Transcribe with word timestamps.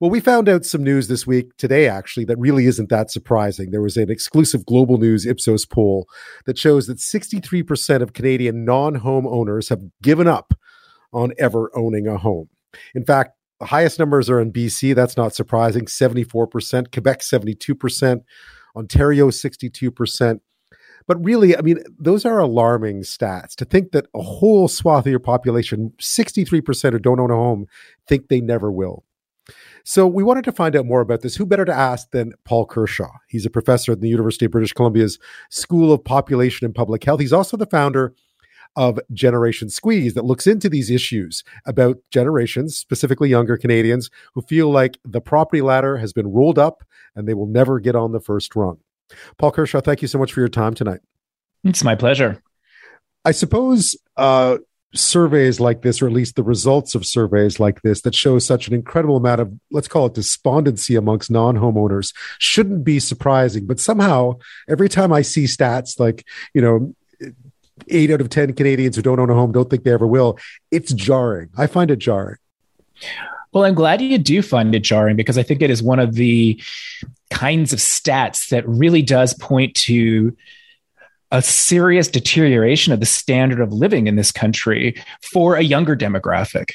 Well, 0.00 0.10
we 0.10 0.20
found 0.20 0.48
out 0.48 0.64
some 0.64 0.84
news 0.84 1.08
this 1.08 1.26
week, 1.26 1.56
today 1.56 1.88
actually, 1.88 2.24
that 2.26 2.38
really 2.38 2.66
isn't 2.66 2.88
that 2.88 3.10
surprising. 3.10 3.72
There 3.72 3.82
was 3.82 3.96
an 3.96 4.10
exclusive 4.10 4.64
Global 4.64 4.96
News 4.96 5.26
Ipsos 5.26 5.66
poll 5.66 6.06
that 6.46 6.56
shows 6.56 6.86
that 6.86 6.98
63% 6.98 8.00
of 8.00 8.12
Canadian 8.12 8.64
non 8.64 8.96
home 8.96 9.26
owners 9.26 9.68
have 9.70 9.82
given 10.00 10.28
up 10.28 10.54
on 11.12 11.32
ever 11.36 11.72
owning 11.74 12.06
a 12.06 12.16
home. 12.16 12.48
In 12.94 13.04
fact, 13.04 13.32
the 13.58 13.66
highest 13.66 13.98
numbers 13.98 14.30
are 14.30 14.40
in 14.40 14.52
BC. 14.52 14.94
That's 14.94 15.16
not 15.16 15.34
surprising 15.34 15.86
74%, 15.86 16.92
Quebec 16.92 17.20
72%, 17.20 18.20
Ontario 18.76 19.30
62%. 19.30 20.40
But 21.08 21.24
really, 21.24 21.56
I 21.56 21.62
mean, 21.62 21.82
those 21.98 22.24
are 22.24 22.38
alarming 22.38 23.00
stats 23.00 23.56
to 23.56 23.64
think 23.64 23.90
that 23.92 24.06
a 24.14 24.22
whole 24.22 24.68
swath 24.68 25.06
of 25.06 25.10
your 25.10 25.18
population, 25.18 25.92
63% 26.00 26.92
who 26.92 26.98
don't 27.00 27.18
own 27.18 27.32
a 27.32 27.34
home, 27.34 27.66
think 28.06 28.28
they 28.28 28.40
never 28.40 28.70
will. 28.70 29.04
So 29.84 30.06
we 30.06 30.22
wanted 30.22 30.44
to 30.44 30.52
find 30.52 30.76
out 30.76 30.86
more 30.86 31.00
about 31.00 31.22
this. 31.22 31.36
Who 31.36 31.46
better 31.46 31.64
to 31.64 31.72
ask 31.72 32.10
than 32.10 32.34
Paul 32.44 32.66
Kershaw? 32.66 33.10
He's 33.28 33.46
a 33.46 33.50
professor 33.50 33.92
at 33.92 34.00
the 34.00 34.08
University 34.08 34.44
of 34.44 34.52
British 34.52 34.72
Columbia's 34.72 35.18
School 35.50 35.92
of 35.92 36.04
Population 36.04 36.64
and 36.64 36.74
Public 36.74 37.02
Health. 37.04 37.20
He's 37.20 37.32
also 37.32 37.56
the 37.56 37.66
founder 37.66 38.14
of 38.76 39.00
Generation 39.12 39.70
Squeeze 39.70 40.14
that 40.14 40.24
looks 40.24 40.46
into 40.46 40.68
these 40.68 40.90
issues 40.90 41.42
about 41.66 41.96
generations, 42.10 42.76
specifically 42.76 43.28
younger 43.28 43.56
Canadians, 43.56 44.10
who 44.34 44.42
feel 44.42 44.70
like 44.70 44.98
the 45.04 45.20
property 45.20 45.62
ladder 45.62 45.96
has 45.96 46.12
been 46.12 46.28
rolled 46.28 46.58
up 46.58 46.84
and 47.16 47.26
they 47.26 47.34
will 47.34 47.46
never 47.46 47.80
get 47.80 47.96
on 47.96 48.12
the 48.12 48.20
first 48.20 48.54
rung. 48.54 48.78
Paul 49.38 49.52
Kershaw, 49.52 49.80
thank 49.80 50.02
you 50.02 50.08
so 50.08 50.18
much 50.18 50.32
for 50.32 50.40
your 50.40 50.48
time 50.48 50.74
tonight. 50.74 51.00
It's 51.64 51.82
my 51.82 51.94
pleasure. 51.94 52.42
I 53.24 53.32
suppose 53.32 53.96
uh, 54.16 54.58
surveys 54.94 55.60
like 55.60 55.82
this, 55.82 56.00
or 56.00 56.06
at 56.06 56.12
least 56.12 56.36
the 56.36 56.42
results 56.42 56.94
of 56.94 57.06
surveys 57.06 57.60
like 57.60 57.82
this, 57.82 58.02
that 58.02 58.14
show 58.14 58.38
such 58.38 58.68
an 58.68 58.74
incredible 58.74 59.16
amount 59.16 59.40
of, 59.40 59.52
let's 59.70 59.88
call 59.88 60.06
it 60.06 60.14
despondency 60.14 60.96
amongst 60.96 61.30
non 61.30 61.56
homeowners, 61.56 62.14
shouldn't 62.38 62.84
be 62.84 62.98
surprising. 62.98 63.66
But 63.66 63.80
somehow, 63.80 64.38
every 64.68 64.88
time 64.88 65.12
I 65.12 65.22
see 65.22 65.44
stats 65.44 66.00
like, 66.00 66.24
you 66.54 66.62
know, 66.62 66.94
eight 67.88 68.10
out 68.10 68.20
of 68.20 68.28
10 68.28 68.54
Canadians 68.54 68.96
who 68.96 69.02
don't 69.02 69.20
own 69.20 69.30
a 69.30 69.34
home 69.34 69.52
don't 69.52 69.68
think 69.68 69.84
they 69.84 69.92
ever 69.92 70.06
will, 70.06 70.38
it's 70.70 70.92
jarring. 70.92 71.50
I 71.56 71.66
find 71.66 71.90
it 71.90 71.98
jarring. 71.98 72.38
Well, 73.52 73.64
I'm 73.64 73.74
glad 73.74 74.02
you 74.02 74.18
do 74.18 74.42
find 74.42 74.74
it 74.74 74.80
jarring 74.80 75.16
because 75.16 75.38
I 75.38 75.42
think 75.42 75.62
it 75.62 75.70
is 75.70 75.82
one 75.82 75.98
of 75.98 76.14
the 76.14 76.60
kinds 77.30 77.72
of 77.72 77.78
stats 77.78 78.48
that 78.48 78.68
really 78.68 79.02
does 79.02 79.34
point 79.34 79.74
to 79.74 80.36
a 81.30 81.42
serious 81.42 82.08
deterioration 82.08 82.92
of 82.92 83.00
the 83.00 83.06
standard 83.06 83.60
of 83.60 83.72
living 83.72 84.06
in 84.06 84.16
this 84.16 84.32
country 84.32 85.00
for 85.32 85.56
a 85.56 85.62
younger 85.62 85.96
demographic. 85.96 86.70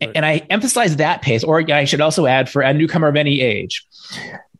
Right. 0.00 0.10
And 0.14 0.26
I 0.26 0.46
emphasize 0.50 0.96
that 0.96 1.22
pace, 1.22 1.44
or 1.44 1.70
I 1.70 1.84
should 1.84 2.00
also 2.00 2.26
add 2.26 2.48
for 2.48 2.62
a 2.62 2.72
newcomer 2.72 3.08
of 3.08 3.16
any 3.16 3.40
age. 3.40 3.84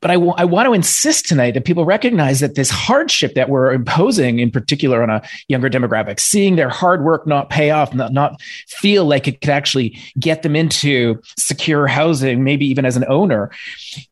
But 0.00 0.10
I, 0.10 0.14
w- 0.14 0.34
I 0.36 0.44
want 0.44 0.66
to 0.66 0.74
insist 0.74 1.26
tonight 1.26 1.52
that 1.52 1.64
people 1.64 1.86
recognize 1.86 2.40
that 2.40 2.56
this 2.56 2.68
hardship 2.68 3.32
that 3.34 3.48
we're 3.48 3.72
imposing, 3.72 4.38
in 4.38 4.50
particular 4.50 5.02
on 5.02 5.08
a 5.08 5.22
younger 5.48 5.70
demographic, 5.70 6.20
seeing 6.20 6.56
their 6.56 6.68
hard 6.68 7.02
work 7.02 7.26
not 7.26 7.48
pay 7.48 7.70
off, 7.70 7.94
not, 7.94 8.12
not 8.12 8.38
feel 8.68 9.06
like 9.06 9.26
it 9.26 9.40
could 9.40 9.48
actually 9.48 9.98
get 10.18 10.42
them 10.42 10.54
into 10.54 11.20
secure 11.38 11.86
housing, 11.86 12.44
maybe 12.44 12.66
even 12.66 12.84
as 12.84 12.98
an 12.98 13.06
owner, 13.08 13.50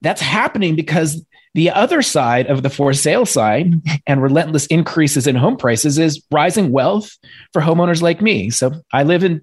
that's 0.01 0.23
happening 0.23 0.75
because 0.75 1.23
the 1.55 1.71
other 1.71 2.03
side 2.03 2.47
of 2.47 2.63
the 2.63 2.71
for 2.71 2.93
sale 2.93 3.27
side 3.27 3.75
and 4.07 4.23
relentless 4.23 4.67
increases 4.67 5.27
in 5.27 5.37
home 5.37 5.57
prices 5.57 5.99
is 5.99 6.23
rising 6.31 6.73
wealth 6.73 7.17
for 7.53 7.61
homeowners 7.61 8.03
like 8.03 8.23
me. 8.23 8.51
So 8.51 8.73
I 8.93 9.03
live 9.03 9.23
in 9.23 9.43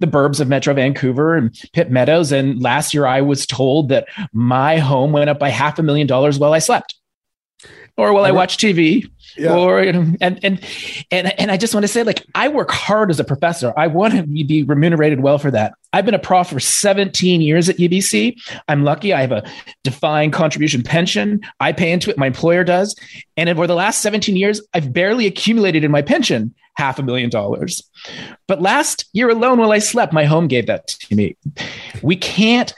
the 0.00 0.06
burbs 0.06 0.40
of 0.40 0.48
Metro 0.48 0.74
Vancouver 0.74 1.36
and 1.36 1.58
Pitt 1.72 1.90
Meadows. 1.90 2.32
And 2.32 2.60
last 2.60 2.92
year 2.92 3.06
I 3.06 3.22
was 3.22 3.46
told 3.46 3.88
that 3.88 4.08
my 4.32 4.78
home 4.78 5.12
went 5.12 5.30
up 5.30 5.38
by 5.38 5.48
half 5.48 5.78
a 5.78 5.82
million 5.82 6.06
dollars 6.06 6.38
while 6.38 6.52
I 6.52 6.58
slept 6.58 6.97
or 7.98 8.14
while 8.14 8.24
I 8.24 8.30
watch 8.30 8.56
TV 8.56 9.10
yeah. 9.36 9.54
or 9.54 9.82
you 9.82 9.92
know, 9.92 10.06
and 10.20 10.38
and 10.42 10.60
and 11.10 11.40
and 11.40 11.50
I 11.50 11.56
just 11.56 11.74
want 11.74 11.84
to 11.84 11.88
say, 11.88 12.02
like, 12.02 12.24
I 12.34 12.48
work 12.48 12.70
hard 12.70 13.10
as 13.10 13.20
a 13.20 13.24
professor. 13.24 13.72
I 13.76 13.86
want 13.86 14.14
to 14.14 14.22
be 14.22 14.62
remunerated 14.62 15.20
well 15.20 15.38
for 15.38 15.50
that. 15.50 15.74
I've 15.92 16.04
been 16.04 16.14
a 16.14 16.18
prof 16.18 16.48
for 16.48 16.60
17 16.60 17.40
years 17.40 17.68
at 17.68 17.76
UBC. 17.76 18.36
I'm 18.68 18.84
lucky. 18.84 19.12
I 19.12 19.20
have 19.22 19.32
a 19.32 19.42
defined 19.84 20.32
contribution 20.32 20.82
pension. 20.82 21.40
I 21.60 21.72
pay 21.72 21.92
into 21.92 22.10
it. 22.10 22.18
My 22.18 22.26
employer 22.26 22.62
does. 22.62 22.94
And 23.36 23.48
over 23.48 23.66
the 23.66 23.74
last 23.74 24.02
17 24.02 24.36
years, 24.36 24.60
I've 24.74 24.92
barely 24.92 25.26
accumulated 25.26 25.84
in 25.84 25.90
my 25.90 26.02
pension 26.02 26.54
half 26.76 26.98
a 26.98 27.02
million 27.02 27.30
dollars. 27.30 27.82
But 28.46 28.60
last 28.60 29.06
year 29.12 29.30
alone, 29.30 29.58
while 29.58 29.72
I 29.72 29.78
slept, 29.78 30.12
my 30.12 30.24
home 30.24 30.46
gave 30.46 30.66
that 30.66 30.88
to 30.88 31.16
me. 31.16 31.36
We 32.02 32.16
can't 32.16 32.72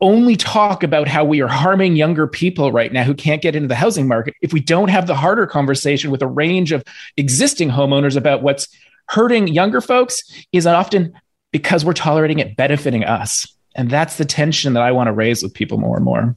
only 0.00 0.36
talk 0.36 0.82
about 0.82 1.08
how 1.08 1.24
we 1.24 1.40
are 1.40 1.48
harming 1.48 1.96
younger 1.96 2.26
people 2.26 2.72
right 2.72 2.92
now 2.92 3.04
who 3.04 3.14
can't 3.14 3.42
get 3.42 3.54
into 3.54 3.68
the 3.68 3.74
housing 3.74 4.08
market 4.08 4.34
if 4.42 4.52
we 4.52 4.60
don't 4.60 4.88
have 4.88 5.06
the 5.06 5.14
harder 5.14 5.46
conversation 5.46 6.10
with 6.10 6.22
a 6.22 6.26
range 6.26 6.72
of 6.72 6.84
existing 7.16 7.70
homeowners 7.70 8.16
about 8.16 8.42
what's 8.42 8.68
hurting 9.08 9.48
younger 9.48 9.80
folks 9.80 10.22
is 10.52 10.66
often 10.66 11.12
because 11.52 11.84
we're 11.84 11.92
tolerating 11.92 12.38
it 12.38 12.56
benefiting 12.56 13.04
us. 13.04 13.46
And 13.76 13.90
that's 13.90 14.16
the 14.16 14.24
tension 14.24 14.74
that 14.74 14.82
I 14.82 14.92
want 14.92 15.08
to 15.08 15.12
raise 15.12 15.42
with 15.42 15.54
people 15.54 15.78
more 15.78 15.96
and 15.96 16.04
more. 16.04 16.36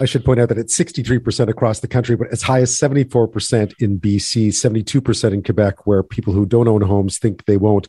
I 0.00 0.04
should 0.04 0.24
point 0.24 0.40
out 0.40 0.48
that 0.48 0.58
it's 0.58 0.76
63% 0.76 1.48
across 1.48 1.80
the 1.80 1.88
country, 1.88 2.16
but 2.16 2.28
as 2.30 2.42
high 2.42 2.60
as 2.60 2.76
74% 2.76 3.74
in 3.78 3.98
BC, 3.98 4.48
72% 4.48 5.32
in 5.32 5.42
Quebec, 5.42 5.86
where 5.86 6.02
people 6.02 6.32
who 6.32 6.44
don't 6.44 6.68
own 6.68 6.82
homes 6.82 7.18
think 7.18 7.44
they 7.46 7.56
won't. 7.56 7.88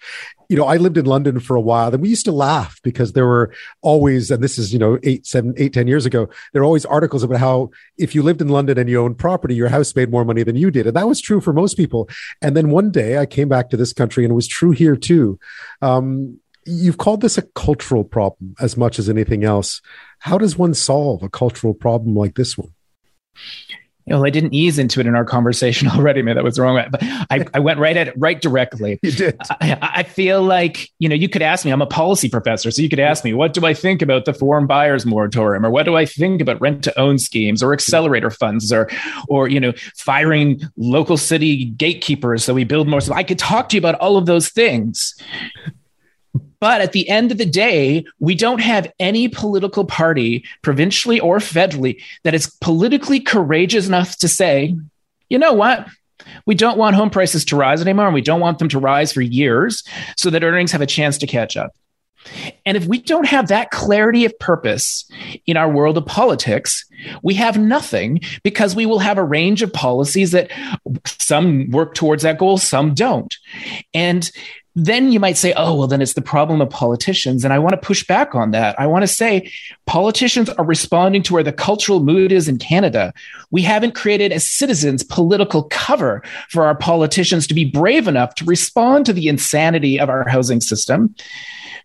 You 0.50 0.58
know, 0.58 0.66
I 0.66 0.78
lived 0.78 0.98
in 0.98 1.06
London 1.06 1.40
for 1.40 1.56
a 1.56 1.62
while 1.62 1.94
and 1.94 2.02
we 2.02 2.10
used 2.10 2.26
to 2.26 2.32
laugh 2.32 2.80
because 2.84 3.14
there 3.14 3.26
were 3.26 3.54
always, 3.82 4.30
and 4.30 4.44
this 4.44 4.58
is, 4.58 4.72
you 4.72 4.80
know, 4.80 5.00
eight, 5.04 5.26
seven, 5.26 5.54
eight, 5.58 5.74
ten 5.74 5.88
years 5.88 6.06
ago, 6.06 6.30
there 6.52 6.62
were 6.62 6.66
always 6.66 6.86
articles 6.86 7.24
about 7.24 7.40
how 7.40 7.70
if 7.98 8.14
you 8.14 8.22
lived 8.22 8.42
in 8.42 8.50
London 8.50 8.78
and 8.78 8.90
you 8.90 9.02
owned 9.02 9.18
property, 9.18 9.56
your 9.56 9.70
house 9.70 9.96
made 9.96 10.12
more 10.12 10.26
money 10.26 10.44
than 10.44 10.56
you 10.56 10.70
did. 10.70 10.88
And 10.88 10.96
that 10.96 11.08
was 11.08 11.20
true 11.20 11.42
for 11.42 11.54
most 11.54 11.76
people. 11.76 12.08
And 12.42 12.56
then 12.56 12.70
one 12.70 12.92
day 12.92 13.18
I 13.18 13.26
came 13.26 13.50
back 13.50 13.70
to 13.72 13.78
this 13.78 13.94
country 13.94 14.24
and 14.24 14.32
it 14.32 14.36
was 14.36 14.48
true 14.48 14.72
here 14.72 14.96
too. 14.96 15.40
Um, 15.82 16.40
you've 16.66 16.98
called 16.98 17.22
this 17.22 17.38
a 17.38 17.42
cultural 17.42 18.04
problem 18.04 18.56
as 18.60 18.78
much 18.78 19.00
as 19.00 19.10
anything 19.10 19.44
else. 19.44 19.82
How 20.20 20.38
does 20.38 20.58
one 20.58 20.74
solve 20.74 21.24
a 21.24 21.30
cultural 21.30 21.74
problem 21.74 22.16
like 22.16 22.36
this 22.36 22.58
one? 22.58 22.74
Well, 24.06 24.26
I 24.26 24.32
didn't 24.32 24.54
ease 24.54 24.80
into 24.80 25.00
it 25.00 25.08
in 25.08 25.16
our 25.16 25.24
conversation 25.24 25.88
already. 25.94 26.22
Man, 26.22 26.36
that 26.36 26.44
was 26.44 26.58
the 26.58 26.62
wrong. 26.62 26.76
Way, 26.76 26.88
but 26.92 27.02
I, 27.04 27.46
I 27.54 27.60
went 27.60 27.80
right 27.80 27.96
at 27.96 28.10
it, 28.10 28.14
right 28.18 28.40
directly. 28.42 29.00
You 29.04 29.12
did. 29.12 29.38
I, 29.62 29.78
I, 29.82 30.04
feel 30.04 30.42
like 30.42 30.90
you 30.98 31.10
know, 31.10 31.16
you 31.16 31.28
could 31.28 31.42
ask 31.42 31.66
me. 31.66 31.72
I'm 31.72 31.82
a 31.82 31.86
policy 31.86 32.30
professor, 32.30 32.72
so 32.72 32.82
you 32.82 32.90
could 32.90 33.00
ask 33.00 33.24
me, 33.24 33.34
what 33.34 33.54
do 33.54 33.66
I 33.66 33.74
think 33.74 34.02
about 34.02 34.26
the 34.26 34.34
foreign 34.34 34.66
buyers 34.66 35.06
moratorium, 35.06 35.66
or 35.66 35.70
what 35.70 35.84
do 35.84 35.96
I 35.96 36.06
think 36.06 36.42
about 36.42 36.60
rent 36.62 36.84
to 36.86 37.00
own 37.00 37.20
schemes, 37.20 37.62
or 37.62 37.74
accelerator 37.74 38.30
funds, 38.30 38.72
or, 38.72 38.90
or 39.28 39.50
you 39.50 39.60
know, 39.60 39.74
firing 39.98 40.62
local 40.78 41.18
city 41.18 41.66
gatekeepers 41.66 42.44
so 42.44 42.54
we 42.54 42.64
build 42.64 42.88
more. 42.88 43.02
So 43.02 43.14
I 43.14 43.24
could 43.24 43.40
talk 43.40 43.70
to 43.70 43.76
you 43.76 43.80
about 43.80 43.96
all 43.96 44.18
of 44.18 44.26
those 44.26 44.50
things. 44.50 45.16
But 46.64 46.80
at 46.80 46.94
the 46.94 47.10
end 47.10 47.30
of 47.30 47.38
the 47.38 47.46
day, 47.46 48.06
we 48.22 48.36
don't 48.36 48.62
have 48.62 48.90
any 48.98 49.28
political 49.28 49.84
party, 49.84 50.46
provincially 50.62 51.20
or 51.20 51.40
federally, 51.40 52.02
that 52.24 52.34
is 52.34 52.56
politically 52.62 53.20
courageous 53.20 53.86
enough 53.86 54.16
to 54.20 54.30
say, 54.30 54.74
you 55.28 55.38
know 55.38 55.52
what? 55.52 55.86
We 56.46 56.56
don't 56.56 56.78
want 56.78 56.96
home 56.96 57.10
prices 57.10 57.44
to 57.46 57.58
rise 57.58 57.82
anymore, 57.82 58.06
and 58.06 58.14
we 58.14 58.22
don't 58.22 58.40
want 58.40 58.60
them 58.60 58.70
to 58.70 58.80
rise 58.80 59.12
for 59.12 59.20
years 59.20 59.84
so 60.16 60.30
that 60.30 60.42
earnings 60.42 60.72
have 60.72 60.80
a 60.80 60.86
chance 60.86 61.18
to 61.18 61.28
catch 61.28 61.58
up. 61.58 61.76
And 62.66 62.78
if 62.78 62.86
we 62.86 63.00
don't 63.00 63.28
have 63.28 63.50
that 63.50 63.72
clarity 63.72 64.24
of 64.24 64.40
purpose 64.40 65.04
in 65.46 65.58
our 65.58 65.70
world 65.70 65.98
of 65.98 66.06
politics, 66.06 66.86
we 67.24 67.34
have 67.34 67.58
nothing 67.58 68.22
because 68.42 68.74
we 68.74 68.86
will 68.86 69.00
have 69.00 69.18
a 69.18 69.24
range 69.26 69.64
of 69.64 69.74
policies 69.74 70.32
that 70.32 70.50
some 71.06 71.70
work 71.72 71.94
towards 71.94 72.24
that 72.24 72.38
goal, 72.38 72.58
some 72.58 72.94
don't. 72.94 73.36
And 73.94 74.32
then 74.76 75.12
you 75.12 75.20
might 75.20 75.38
say, 75.38 75.54
oh, 75.56 75.76
well, 75.76 75.88
then 75.88 76.02
it's 76.02 76.14
the 76.14 76.22
problem 76.22 76.60
of 76.60 76.70
politicians. 76.70 77.44
And 77.44 77.54
I 77.54 77.60
want 77.60 77.74
to 77.74 77.86
push 77.86 78.06
back 78.06 78.34
on 78.34 78.52
that. 78.52 78.80
I 78.80 78.88
want 78.88 79.04
to 79.04 79.08
say 79.08 79.52
politicians 79.86 80.50
are 80.50 80.66
responding 80.66 81.22
to 81.24 81.34
where 81.34 81.44
the 81.44 81.54
cultural 81.54 82.00
mood 82.00 82.32
is 82.32 82.48
in 82.48 82.58
Canada. 82.58 83.14
We 83.52 83.62
haven't 83.62 83.94
created, 83.94 84.32
as 84.32 84.50
citizens, 84.50 85.04
political 85.04 85.64
cover 85.64 86.24
for 86.50 86.66
our 86.66 86.76
politicians 86.76 87.46
to 87.48 87.54
be 87.54 87.66
brave 87.66 88.08
enough 88.08 88.34
to 88.36 88.46
respond 88.46 89.06
to 89.06 89.14
the 89.14 89.28
insanity 89.28 90.00
of 90.00 90.10
our 90.10 90.28
housing 90.28 90.60
system 90.60 91.14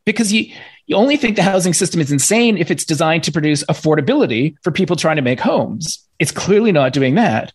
because 0.06 0.32
you, 0.32 0.50
you 0.86 0.96
only 0.96 1.18
think 1.18 1.36
the 1.36 1.42
housing 1.42 1.74
system 1.74 2.00
is 2.00 2.10
insane 2.10 2.56
if 2.56 2.70
it's 2.70 2.86
designed 2.86 3.22
to 3.24 3.32
produce 3.32 3.62
affordability 3.64 4.56
for 4.62 4.70
people 4.70 4.96
trying 4.96 5.16
to 5.16 5.22
make 5.22 5.40
homes. 5.40 6.06
It's 6.18 6.32
clearly 6.32 6.72
not 6.72 6.94
doing 6.94 7.16
that. 7.16 7.52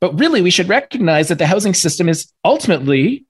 But 0.00 0.18
really, 0.18 0.40
we 0.40 0.50
should 0.50 0.68
recognize 0.68 1.26
that 1.28 1.38
the 1.38 1.46
housing 1.46 1.74
system 1.74 2.08
is 2.08 2.32
ultimately 2.44 3.26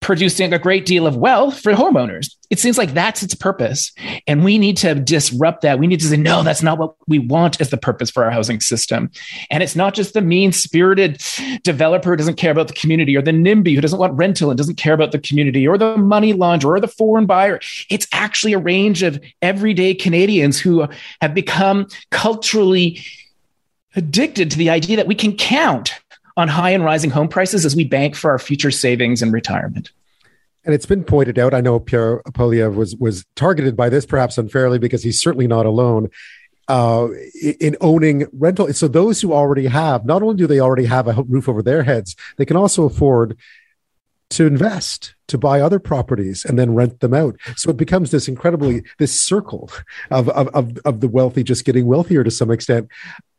producing 0.00 0.52
a 0.52 0.58
great 0.58 0.86
deal 0.86 1.06
of 1.06 1.16
wealth 1.16 1.60
for 1.60 1.72
homeowners. 1.72 2.34
It 2.48 2.58
seems 2.58 2.78
like 2.78 2.94
that's 2.94 3.22
its 3.22 3.34
purpose. 3.34 3.92
And 4.26 4.42
we 4.42 4.58
need 4.58 4.78
to 4.78 4.94
disrupt 4.94 5.60
that. 5.62 5.78
We 5.78 5.86
need 5.86 6.00
to 6.00 6.06
say, 6.06 6.16
no, 6.16 6.42
that's 6.42 6.62
not 6.62 6.78
what 6.78 6.94
we 7.06 7.18
want 7.18 7.60
as 7.60 7.70
the 7.70 7.76
purpose 7.76 8.10
for 8.10 8.24
our 8.24 8.30
housing 8.30 8.60
system. 8.60 9.10
And 9.50 9.62
it's 9.62 9.76
not 9.76 9.94
just 9.94 10.14
the 10.14 10.22
mean 10.22 10.52
spirited 10.52 11.22
developer 11.62 12.10
who 12.10 12.16
doesn't 12.16 12.36
care 12.36 12.50
about 12.50 12.68
the 12.68 12.74
community 12.74 13.16
or 13.16 13.22
the 13.22 13.30
NIMBY 13.30 13.74
who 13.74 13.80
doesn't 13.80 13.98
want 13.98 14.14
rental 14.14 14.50
and 14.50 14.56
doesn't 14.56 14.76
care 14.76 14.94
about 14.94 15.12
the 15.12 15.18
community 15.18 15.68
or 15.68 15.76
the 15.76 15.96
money 15.98 16.32
launderer 16.32 16.76
or 16.76 16.80
the 16.80 16.88
foreign 16.88 17.26
buyer. 17.26 17.60
It's 17.90 18.06
actually 18.12 18.54
a 18.54 18.58
range 18.58 19.02
of 19.02 19.22
everyday 19.42 19.94
Canadians 19.94 20.58
who 20.58 20.88
have 21.20 21.34
become 21.34 21.86
culturally 22.10 23.00
addicted 23.94 24.50
to 24.50 24.56
the 24.56 24.70
idea 24.70 24.96
that 24.96 25.06
we 25.06 25.14
can 25.14 25.36
count 25.36 26.00
on 26.36 26.48
high 26.48 26.70
and 26.70 26.84
rising 26.84 27.10
home 27.10 27.28
prices 27.28 27.64
as 27.64 27.76
we 27.76 27.84
bank 27.84 28.14
for 28.14 28.30
our 28.30 28.38
future 28.38 28.70
savings 28.70 29.22
and 29.22 29.32
retirement. 29.32 29.90
And 30.64 30.74
it's 30.74 30.86
been 30.86 31.04
pointed 31.04 31.38
out. 31.38 31.54
I 31.54 31.60
know 31.60 31.80
Pierre 31.80 32.22
Poilievre 32.30 32.74
was 32.74 32.94
was 32.96 33.24
targeted 33.34 33.76
by 33.76 33.88
this, 33.88 34.04
perhaps 34.04 34.36
unfairly, 34.36 34.78
because 34.78 35.02
he's 35.02 35.20
certainly 35.20 35.46
not 35.46 35.64
alone 35.66 36.10
uh, 36.68 37.08
in 37.58 37.76
owning 37.80 38.26
rental. 38.32 38.72
So 38.74 38.86
those 38.86 39.20
who 39.20 39.32
already 39.32 39.66
have, 39.66 40.04
not 40.04 40.22
only 40.22 40.36
do 40.36 40.46
they 40.46 40.60
already 40.60 40.84
have 40.84 41.08
a 41.08 41.22
roof 41.22 41.48
over 41.48 41.62
their 41.62 41.82
heads, 41.82 42.14
they 42.36 42.44
can 42.44 42.56
also 42.56 42.84
afford 42.84 43.38
to 44.30 44.46
invest 44.46 45.14
to 45.26 45.36
buy 45.36 45.60
other 45.60 45.78
properties 45.78 46.44
and 46.44 46.58
then 46.58 46.74
rent 46.74 47.00
them 47.00 47.12
out 47.12 47.36
so 47.56 47.68
it 47.70 47.76
becomes 47.76 48.10
this 48.12 48.28
incredibly 48.28 48.84
this 48.98 49.20
circle 49.20 49.68
of 50.10 50.28
of 50.30 50.48
of, 50.48 50.78
of 50.84 51.00
the 51.00 51.08
wealthy 51.08 51.42
just 51.42 51.64
getting 51.64 51.86
wealthier 51.86 52.22
to 52.22 52.30
some 52.30 52.50
extent 52.50 52.88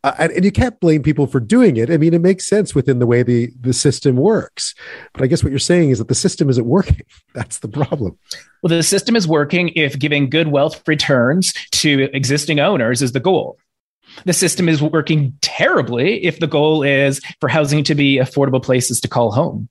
uh, 0.03 0.13
and, 0.17 0.31
and, 0.31 0.43
you 0.45 0.51
can't 0.51 0.79
blame 0.79 1.03
people 1.03 1.27
for 1.27 1.39
doing 1.39 1.77
it. 1.77 1.91
I 1.91 1.97
mean 1.97 2.13
it 2.13 2.21
makes 2.21 2.47
sense 2.47 2.73
within 2.73 2.99
the 2.99 3.05
way 3.05 3.23
the 3.23 3.51
the 3.59 3.73
system 3.73 4.15
works. 4.15 4.73
But 5.13 5.23
i 5.23 5.27
guess 5.27 5.43
what 5.43 5.51
you're 5.51 5.59
saying 5.59 5.91
is 5.91 5.99
that 5.99 6.07
the 6.07 6.15
system 6.15 6.49
isn't 6.49 6.65
working. 6.65 7.01
That's 7.33 7.59
the 7.59 7.67
problem. 7.67 8.17
Well 8.61 8.69
the 8.69 8.83
system 8.83 9.15
is 9.15 9.27
working 9.27 9.69
if 9.69 9.97
giving 9.97 10.29
good 10.29 10.47
wealth 10.47 10.81
returns 10.87 11.53
to 11.71 12.09
existing 12.13 12.59
owners 12.59 13.01
is 13.01 13.11
the 13.11 13.19
goal. 13.19 13.57
The 14.25 14.33
system 14.33 14.67
is 14.67 14.81
working 14.81 15.37
terribly 15.41 16.25
if 16.25 16.39
the 16.39 16.47
goal 16.47 16.83
is 16.83 17.21
for 17.39 17.47
housing 17.47 17.83
to 17.85 17.95
be 17.95 18.17
affordable 18.17 18.61
places 18.61 18.99
to 19.01 19.07
call 19.07 19.31
home 19.31 19.69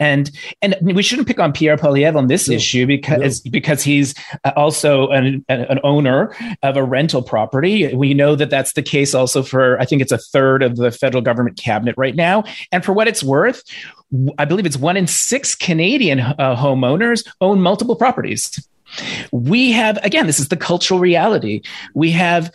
and 0.00 0.30
and 0.62 0.76
we 0.80 1.02
shouldn't 1.02 1.28
pick 1.28 1.38
on 1.38 1.52
Pierre 1.52 1.76
Poilievre 1.76 2.16
on 2.16 2.26
this 2.26 2.48
no. 2.48 2.54
issue 2.54 2.86
because 2.86 3.44
no. 3.44 3.50
because 3.50 3.82
he's 3.82 4.14
uh, 4.44 4.52
also 4.56 5.08
an, 5.08 5.44
an 5.48 5.80
owner 5.82 6.34
of 6.62 6.76
a 6.76 6.82
rental 6.82 7.22
property. 7.22 7.94
We 7.94 8.14
know 8.14 8.34
that 8.36 8.50
that's 8.50 8.72
the 8.72 8.82
case 8.82 9.14
also 9.14 9.42
for 9.42 9.80
I 9.80 9.84
think 9.84 10.02
it's 10.02 10.12
a 10.12 10.18
third 10.18 10.62
of 10.62 10.76
the 10.76 10.90
federal 10.90 11.22
government 11.22 11.56
cabinet 11.56 11.94
right 11.96 12.14
now. 12.14 12.44
And 12.72 12.84
for 12.84 12.92
what 12.92 13.08
it's 13.08 13.22
worth, 13.22 13.62
I 14.38 14.44
believe 14.44 14.66
it's 14.66 14.76
one 14.76 14.96
in 14.96 15.06
six 15.06 15.54
Canadian 15.54 16.20
uh, 16.20 16.56
homeowners 16.56 17.26
own 17.40 17.60
multiple 17.60 17.96
properties. 17.96 18.66
We 19.32 19.72
have 19.72 19.98
again, 20.04 20.26
this 20.26 20.40
is 20.40 20.48
the 20.48 20.56
cultural 20.56 21.00
reality. 21.00 21.62
We 21.94 22.10
have 22.12 22.52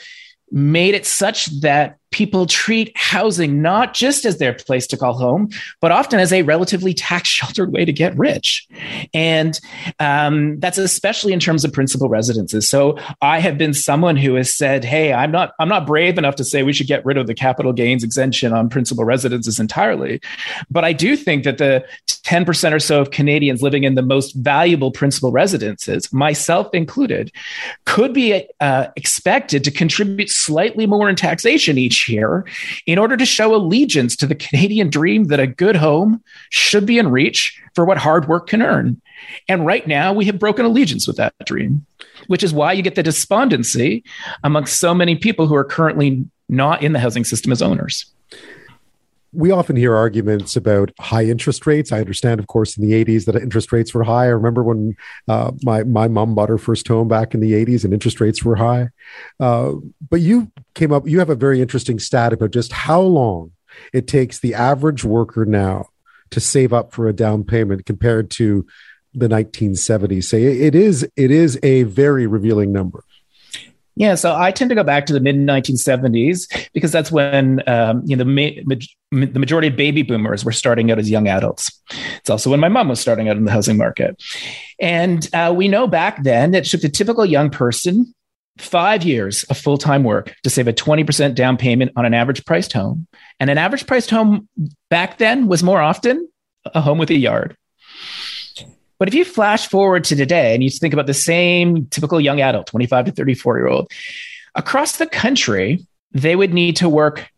made 0.52 0.94
it 0.94 1.06
such 1.06 1.48
that 1.62 1.98
people 2.14 2.46
treat 2.46 2.96
housing 2.96 3.62
not 3.62 3.94
just 3.94 4.24
as 4.24 4.38
their 4.38 4.54
place 4.54 4.88
to 4.88 4.96
call 4.96 5.18
home, 5.18 5.50
but 5.82 5.92
often 5.92 6.20
as 6.20 6.32
a 6.32 6.44
relatively 6.44 6.94
tax 6.94 7.28
sheltered 7.28 7.74
way 7.74 7.84
to 7.84 7.92
get 7.92 8.16
rich. 8.18 8.66
And 9.14 9.60
um, 10.00 10.60
that's 10.60 10.78
especially 10.78 11.34
in 11.34 11.40
terms 11.40 11.66
of 11.66 11.74
principal 11.74 12.08
residences. 12.08 12.70
So 12.70 12.98
I 13.22 13.40
have 13.40 13.58
been 13.58 13.74
someone 13.74 14.16
who 14.16 14.36
has 14.36 14.54
said, 14.54 14.86
"Hey, 14.86 15.12
I'm 15.12 15.32
not 15.32 15.54
I'm 15.60 15.68
not 15.68 15.86
brave 15.86 16.18
enough 16.18 16.36
to 16.36 16.44
say 16.44 16.64
we 16.64 16.74
should 16.74 16.88
get 16.88 17.06
rid 17.06 17.18
of 17.18 17.28
the 17.28 17.34
capital 17.34 17.74
gains 17.74 18.04
exemption 18.04 18.54
on 18.54 18.70
principal 18.70 19.04
residences 19.04 19.60
entirely, 19.60 20.22
but 20.70 20.86
I 20.86 20.94
do 20.94 21.18
think 21.18 21.44
that 21.44 21.58
the 21.58 21.84
10% 22.08 22.74
or 22.74 22.80
so 22.80 23.02
of 23.02 23.12
Canadians 23.12 23.62
living 23.62 23.84
in 23.84 23.96
the 23.96 24.02
most 24.02 24.34
valuable 24.34 24.92
principal 24.92 25.32
residences, 25.32 26.12
myself 26.14 26.74
included, 26.74 27.32
could 27.86 28.14
be 28.14 28.48
uh, 28.60 28.88
expected 28.96 29.64
to 29.64 29.72
contribute 29.72 30.30
slightly 30.30 30.86
more 30.86 31.10
in 31.10 31.16
taxation 31.16 31.78
each 31.78 32.03
year 32.08 32.46
in 32.86 32.98
order 32.98 33.18
to 33.18 33.26
show 33.26 33.56
allegiance 33.56 34.16
to 34.18 34.28
the 34.28 34.36
Canadian 34.36 34.90
dream 34.90 35.26
that 35.26 35.40
a 35.40 35.48
good 35.48 35.76
home 35.76 36.24
should 36.50 36.86
be 36.86 36.98
in 36.98 37.10
reach 37.10 37.60
for 37.76 37.86
what 37.86 37.98
hard 37.98 38.28
work 38.28 38.48
can 38.48 38.62
earn. 38.62 39.02
And 39.48 39.66
right 39.66 39.86
now, 39.88 40.14
we 40.14 40.26
have 40.26 40.40
broken 40.40 40.66
allegiance 40.66 41.08
with 41.08 41.18
that 41.18 41.34
dream, 41.46 41.86
which 42.28 42.44
is 42.44 42.54
why 42.54 42.74
you 42.74 42.82
get 42.82 42.96
the 42.96 43.04
despondency 43.04 44.04
amongst 44.44 44.80
so 44.80 44.94
many 44.94 45.16
people 45.16 45.48
who 45.48 45.56
are 45.56 45.64
currently 45.64 46.26
not 46.50 46.84
in 46.84 46.94
the 46.94 47.00
housing 47.00 47.24
system 47.24 47.52
as 47.52 47.62
owners 47.62 48.14
we 49.34 49.52
often 49.52 49.76
hear 49.76 49.96
arguments 49.96 50.56
about 50.56 50.92
high 51.00 51.26
interest 51.26 51.66
rates. 51.66 51.92
I 51.92 52.00
understand, 52.00 52.40
of 52.40 52.48
course, 52.48 52.78
in 52.78 52.88
the 52.88 53.04
80s 53.04 53.26
that 53.26 53.36
interest 53.36 53.72
rates 53.72 53.94
were 53.94 54.04
high. 54.04 54.26
I 54.26 54.28
remember 54.28 54.64
when 54.64 54.96
uh, 55.28 55.52
my, 55.64 55.84
my 55.84 56.08
mom 56.08 56.36
bought 56.36 56.50
her 56.50 56.58
first 56.58 56.88
home 56.88 57.08
back 57.08 57.34
in 57.34 57.40
the 57.40 57.54
80s 57.54 57.84
and 57.84 57.94
interest 57.94 58.22
rates 58.22 58.44
were 58.44 58.56
high. 58.56 58.90
Uh, 59.40 59.74
but 60.10 60.22
you 60.22 60.52
came 60.76 60.92
up, 60.92 61.08
you 61.08 61.20
have 61.20 61.30
a 61.30 61.36
very 61.36 61.62
interesting 61.62 62.00
stat 62.00 62.34
about 62.34 62.52
just 62.52 62.72
how 62.72 63.02
long 63.02 63.52
it 63.92 64.08
takes 64.08 64.40
the 64.40 64.54
average 64.54 65.04
worker 65.04 65.46
now 65.46 65.88
to 66.30 66.40
save 66.40 66.72
up 66.72 66.94
for 66.94 67.08
a 67.08 67.14
down 67.14 67.44
payment 67.44 67.86
compared 67.86 68.30
to 68.32 68.66
the 69.14 69.28
1970s. 69.28 70.26
Say 70.26 70.44
it 70.44 70.76
is, 70.76 71.08
it 71.16 71.32
is 71.32 71.60
a 71.64 71.84
very 71.84 72.28
revealing 72.28 72.72
number. 72.72 73.04
Yeah, 73.96 74.16
so 74.16 74.36
I 74.36 74.52
tend 74.52 74.70
to 74.70 74.76
go 74.76 74.84
back 74.84 75.06
to 75.06 75.14
the 75.14 75.20
mid 75.20 75.36
1970s 75.36 76.70
because 76.74 76.92
that's 76.92 77.12
when 77.12 77.62
um, 77.68 78.02
you 78.06 78.16
know 78.16 78.24
the, 78.24 78.30
ma- 78.30 78.78
the 79.12 79.40
majority 79.40 79.68
of 79.68 79.76
baby 79.76 80.02
boomers 80.02 80.44
were 80.44 80.52
starting 80.52 80.92
out 80.92 80.98
as 80.98 81.10
young 81.10 81.28
adults. 81.28 81.80
It's 82.18 82.30
also 82.30 82.50
when 82.50 82.60
my 82.60 82.70
mom 82.70 82.88
was 82.88 83.00
starting 83.00 83.30
out 83.30 83.38
in 83.38 83.46
the 83.46 83.52
housing 83.52 83.78
market, 83.78 84.22
and 84.80 85.28
uh, 85.34 85.54
we 85.56 85.68
know 85.68 85.88
back 85.88 86.24
then 86.24 86.56
it 86.56 86.66
took 86.66 86.84
a 86.84 86.90
typical 86.90 87.26
young 87.26 87.50
person 87.50 88.14
five 88.58 89.04
years 89.04 89.44
of 89.46 89.58
full 89.58 89.78
time 89.78 90.04
work 90.04 90.36
to 90.44 90.50
save 90.50 90.68
a 90.68 90.74
20% 90.74 91.36
down 91.36 91.58
payment 91.58 91.92
on 91.96 92.06
an 92.06 92.14
average 92.14 92.46
priced 92.46 92.74
home, 92.74 93.08
and 93.40 93.50
an 93.50 93.58
average 93.60 93.86
priced 93.86 94.10
home 94.10 94.48
back 94.90 95.20
then 95.20 95.48
was 95.48 95.62
more 95.62 95.82
often 95.82 96.28
a 96.66 96.82
home 96.82 96.98
with 96.98 97.10
a 97.12 97.18
yard. 97.18 97.56
But 99.04 99.10
if 99.10 99.16
you 99.16 99.26
flash 99.26 99.68
forward 99.68 100.06
to 100.06 100.16
today 100.16 100.54
and 100.54 100.64
you 100.64 100.70
think 100.70 100.94
about 100.94 101.08
the 101.08 101.14
same 101.14 101.88
typical 101.88 102.22
young 102.22 102.40
adult, 102.40 102.68
25 102.68 103.08
to 103.08 103.12
34 103.12 103.58
year 103.58 103.68
old, 103.68 103.92
across 104.56 104.96
the 104.96 105.08
country, 105.08 105.86
they 106.14 106.38
would 106.38 106.54
need 106.54 106.78
to 106.78 106.88
work 106.88 107.30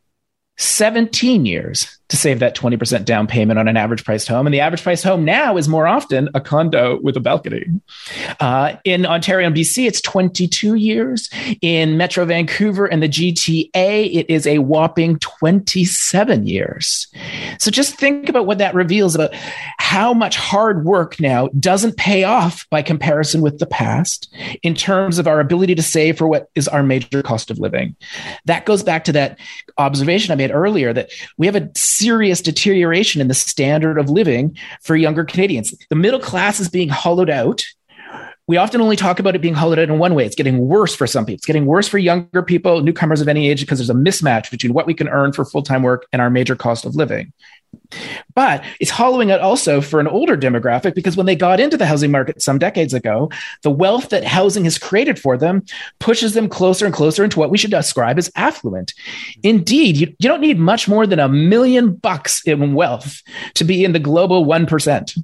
17 0.58 1.46
years 1.46 1.96
to 2.08 2.18
save 2.18 2.40
that 2.40 2.56
20% 2.56 3.04
down 3.04 3.26
payment 3.26 3.58
on 3.58 3.68
an 3.68 3.78
average 3.78 4.04
priced 4.04 4.28
home. 4.28 4.46
And 4.46 4.54
the 4.54 4.60
average 4.60 4.84
priced 4.84 5.04
home 5.04 5.26
now 5.26 5.58
is 5.58 5.68
more 5.68 5.88
often 5.88 6.30
a 6.36 6.42
condo 6.42 7.00
with 7.02 7.18
a 7.18 7.20
balcony. 7.20 7.66
Uh, 8.40 8.76
in 8.84 9.08
Ontario 9.08 9.48
and 9.48 9.56
BC, 9.56 9.88
it's 9.88 10.02
22 10.02 10.76
years. 10.76 11.30
In 11.62 11.98
Metro 11.98 12.24
Vancouver 12.26 12.86
and 12.86 13.02
the 13.02 13.10
GTA, 13.10 14.14
it 14.14 14.30
is 14.30 14.46
a 14.46 14.60
whopping 14.60 15.18
27 15.18 16.46
years. 16.46 17.08
So 17.58 17.72
just 17.72 17.98
think 17.98 18.30
about 18.30 18.46
what 18.46 18.60
that 18.60 18.76
reveals 18.76 19.16
about 19.16 19.34
how 19.80 20.14
much 20.14 20.38
hard 20.38 20.86
work 20.86 21.20
now 21.20 21.48
doesn't 21.60 21.98
pay 21.98 22.24
off 22.24 22.70
by 22.70 22.84
comparison 22.84 23.42
with 23.42 23.58
the 23.58 23.66
past 23.66 24.32
in 24.62 24.76
terms 24.76 25.18
of 25.18 25.28
our 25.28 25.40
ability 25.40 25.74
to 25.74 25.82
save 25.82 26.20
for 26.20 26.28
what 26.28 26.50
is 26.54 26.68
our 26.68 26.84
major 26.84 27.24
cost 27.24 27.50
of 27.50 27.58
living. 27.58 27.96
That 28.46 28.66
goes 28.66 28.84
back 28.84 29.06
to 29.06 29.12
that 29.14 29.40
observation 29.80 30.32
I 30.32 30.36
made 30.36 30.45
earlier 30.52 30.94
that 30.94 31.12
we 31.38 31.46
have 31.46 31.56
a 31.56 31.70
serious 31.76 32.42
deterioration 32.42 33.22
in 33.22 33.28
the 33.28 33.34
standard 33.34 33.98
of 33.98 34.10
living 34.10 34.58
for 34.82 34.96
younger 34.96 35.24
Canadians. 35.24 35.74
The 35.90 35.96
middle 35.96 36.20
class 36.20 36.60
is 36.60 36.70
being 36.70 36.90
hollowed 36.90 37.30
out. 37.30 37.64
We 38.48 38.58
often 38.58 38.80
only 38.80 38.96
talk 38.96 39.20
about 39.20 39.36
it 39.36 39.42
being 39.42 39.56
hollowed 39.56 39.80
out 39.80 39.90
in 39.90 39.98
one 39.98 40.14
way. 40.14 40.24
It's 40.26 40.36
getting 40.36 40.60
worse 40.60 40.96
for 40.96 41.08
some 41.08 41.26
people. 41.26 41.38
It's 41.38 41.48
getting 41.48 41.66
worse 41.66 41.88
for 41.88 41.98
younger 41.98 42.44
people, 42.44 42.82
newcomers 42.82 43.20
of 43.20 43.28
any 43.28 43.50
age, 43.50 43.62
because 43.62 43.80
there's 43.80 43.90
a 43.90 43.94
mismatch 43.94 44.52
between 44.52 44.74
what 44.74 44.86
we 44.86 44.94
can 44.94 45.10
earn 45.10 45.34
for 45.34 45.46
full 45.46 45.64
time 45.64 45.82
work 45.82 46.06
and 46.14 46.22
our 46.22 46.30
major 46.30 46.56
cost 46.56 46.86
of 46.86 46.96
living. 46.96 47.34
But 48.34 48.64
it's 48.80 48.92
hollowing 48.92 49.32
out 49.32 49.42
also 49.42 49.82
for 49.82 50.00
an 50.00 50.08
older 50.08 50.38
demographic 50.38 50.96
because 50.96 51.18
when 51.18 51.26
they 51.26 51.36
got 51.36 51.60
into 51.60 51.78
the 51.78 51.86
housing 51.86 52.12
market 52.12 52.42
some 52.42 52.58
decades 52.58 52.94
ago, 52.94 53.30
the 53.62 53.72
wealth 53.72 54.10
that 54.10 54.24
housing 54.24 54.64
has 54.64 54.78
created 54.78 55.20
for 55.20 55.38
them 55.38 55.64
pushes 56.00 56.34
them 56.34 56.50
closer 56.50 56.86
and 56.86 56.94
closer 56.94 57.24
into 57.24 57.40
what 57.40 57.50
we 57.50 57.58
should 57.58 57.72
describe 57.72 58.18
as 58.18 58.32
affluent. 58.36 58.94
Indeed, 59.44 59.98
you, 59.98 60.08
you 60.20 60.30
don't 60.30 60.42
need 60.42 60.60
much 60.60 60.88
more 60.88 61.08
than 61.08 61.20
a 61.20 61.30
million 61.30 61.96
bucks 61.96 62.46
in 62.46 62.74
wealth 62.74 63.22
to 63.56 63.64
be 63.64 63.84
in 63.84 63.94
the 63.94 64.00
global 64.00 64.46
1% 64.46 65.18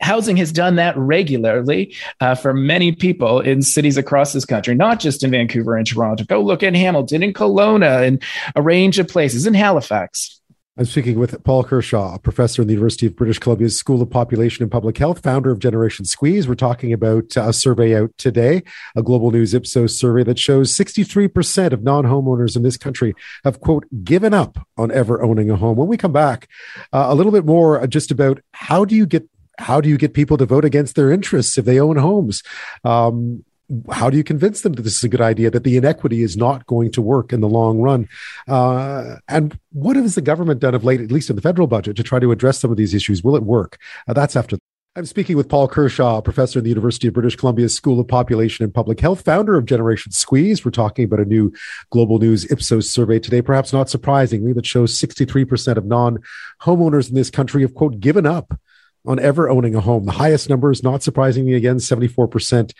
housing 0.00 0.36
has 0.36 0.52
done 0.52 0.76
that 0.76 0.96
regularly 0.96 1.94
uh, 2.20 2.34
for 2.34 2.54
many 2.54 2.92
people 2.92 3.40
in 3.40 3.62
cities 3.62 3.96
across 3.96 4.32
this 4.32 4.44
country, 4.44 4.74
not 4.74 5.00
just 5.00 5.24
in 5.24 5.30
Vancouver 5.30 5.76
and 5.76 5.86
Toronto. 5.86 6.24
Go 6.24 6.40
look 6.40 6.62
in 6.62 6.74
Hamilton, 6.74 7.22
in 7.22 7.32
Kelowna, 7.32 8.06
and 8.06 8.22
a 8.54 8.62
range 8.62 8.98
of 8.98 9.08
places, 9.08 9.46
in 9.46 9.54
Halifax. 9.54 10.37
I'm 10.78 10.84
speaking 10.84 11.18
with 11.18 11.42
Paul 11.42 11.64
Kershaw, 11.64 12.14
a 12.14 12.18
professor 12.20 12.62
in 12.62 12.68
the 12.68 12.74
University 12.74 13.06
of 13.06 13.16
British 13.16 13.40
Columbia's 13.40 13.76
School 13.76 14.00
of 14.00 14.10
Population 14.10 14.62
and 14.62 14.70
Public 14.70 14.96
Health, 14.96 15.24
founder 15.24 15.50
of 15.50 15.58
Generation 15.58 16.04
Squeeze. 16.04 16.46
We're 16.46 16.54
talking 16.54 16.92
about 16.92 17.36
a 17.36 17.52
survey 17.52 18.00
out 18.00 18.16
today, 18.16 18.62
a 18.94 19.02
global 19.02 19.32
news 19.32 19.54
Ipsos 19.54 19.98
survey 19.98 20.22
that 20.22 20.38
shows 20.38 20.72
63% 20.72 21.72
of 21.72 21.82
non 21.82 22.04
homeowners 22.04 22.54
in 22.54 22.62
this 22.62 22.76
country 22.76 23.12
have, 23.42 23.58
quote, 23.60 23.86
given 24.04 24.32
up 24.32 24.56
on 24.76 24.92
ever 24.92 25.20
owning 25.20 25.50
a 25.50 25.56
home. 25.56 25.76
When 25.76 25.88
we 25.88 25.96
come 25.96 26.12
back, 26.12 26.48
uh, 26.92 27.06
a 27.08 27.14
little 27.16 27.32
bit 27.32 27.44
more 27.44 27.84
just 27.88 28.12
about 28.12 28.40
how 28.52 28.84
do 28.84 28.94
you 28.94 29.04
get 29.04 29.28
how 29.58 29.80
do 29.80 29.88
you 29.88 29.98
get 29.98 30.14
people 30.14 30.36
to 30.36 30.46
vote 30.46 30.64
against 30.64 30.94
their 30.94 31.10
interests 31.10 31.58
if 31.58 31.64
they 31.64 31.80
own 31.80 31.96
homes? 31.96 32.44
Um, 32.84 33.44
how 33.90 34.08
do 34.08 34.16
you 34.16 34.24
convince 34.24 34.62
them 34.62 34.72
that 34.74 34.82
this 34.82 34.96
is 34.96 35.04
a 35.04 35.08
good 35.08 35.20
idea 35.20 35.50
that 35.50 35.64
the 35.64 35.76
inequity 35.76 36.22
is 36.22 36.36
not 36.36 36.66
going 36.66 36.90
to 36.92 37.02
work 37.02 37.32
in 37.32 37.40
the 37.40 37.48
long 37.48 37.80
run? 37.80 38.08
Uh, 38.46 39.16
and 39.28 39.58
what 39.72 39.96
has 39.96 40.14
the 40.14 40.22
government 40.22 40.60
done 40.60 40.74
of 40.74 40.84
late 40.84 41.00
at 41.00 41.12
least 41.12 41.30
in 41.30 41.36
the 41.36 41.42
federal 41.42 41.66
budget 41.66 41.96
to 41.96 42.02
try 42.02 42.18
to 42.18 42.32
address 42.32 42.58
some 42.58 42.70
of 42.70 42.76
these 42.76 42.94
issues? 42.94 43.22
Will 43.22 43.36
it 43.36 43.42
work? 43.42 43.78
Uh, 44.06 44.12
that's 44.12 44.36
after 44.36 44.58
I'm 44.96 45.06
speaking 45.06 45.36
with 45.36 45.48
Paul 45.48 45.68
Kershaw, 45.68 46.20
professor 46.20 46.58
in 46.58 46.64
the 46.64 46.70
University 46.70 47.06
of 47.06 47.14
British 47.14 47.36
Columbia 47.36 47.68
School 47.68 48.00
of 48.00 48.08
Population 48.08 48.64
and 48.64 48.74
Public 48.74 48.98
Health, 48.98 49.20
founder 49.20 49.56
of 49.56 49.64
Generation 49.64 50.10
Squeeze. 50.10 50.64
We're 50.64 50.72
talking 50.72 51.04
about 51.04 51.20
a 51.20 51.24
new 51.24 51.52
Global 51.90 52.18
News 52.18 52.50
Ipsos 52.50 52.90
survey 52.90 53.20
today, 53.20 53.40
perhaps 53.40 53.72
not 53.72 53.88
surprisingly, 53.88 54.52
that 54.54 54.66
shows 54.66 54.98
63% 54.98 55.76
of 55.76 55.84
non 55.84 56.18
homeowners 56.62 57.10
in 57.10 57.14
this 57.14 57.30
country 57.30 57.62
have, 57.62 57.74
quote, 57.74 58.00
given 58.00 58.26
up 58.26 58.58
on 59.06 59.18
ever 59.18 59.48
owning 59.48 59.74
a 59.74 59.80
home. 59.80 60.04
The 60.04 60.12
highest 60.12 60.48
number 60.48 60.70
is 60.70 60.82
not 60.82 61.02
surprisingly 61.02 61.54
again 61.54 61.76
74% 61.76 62.72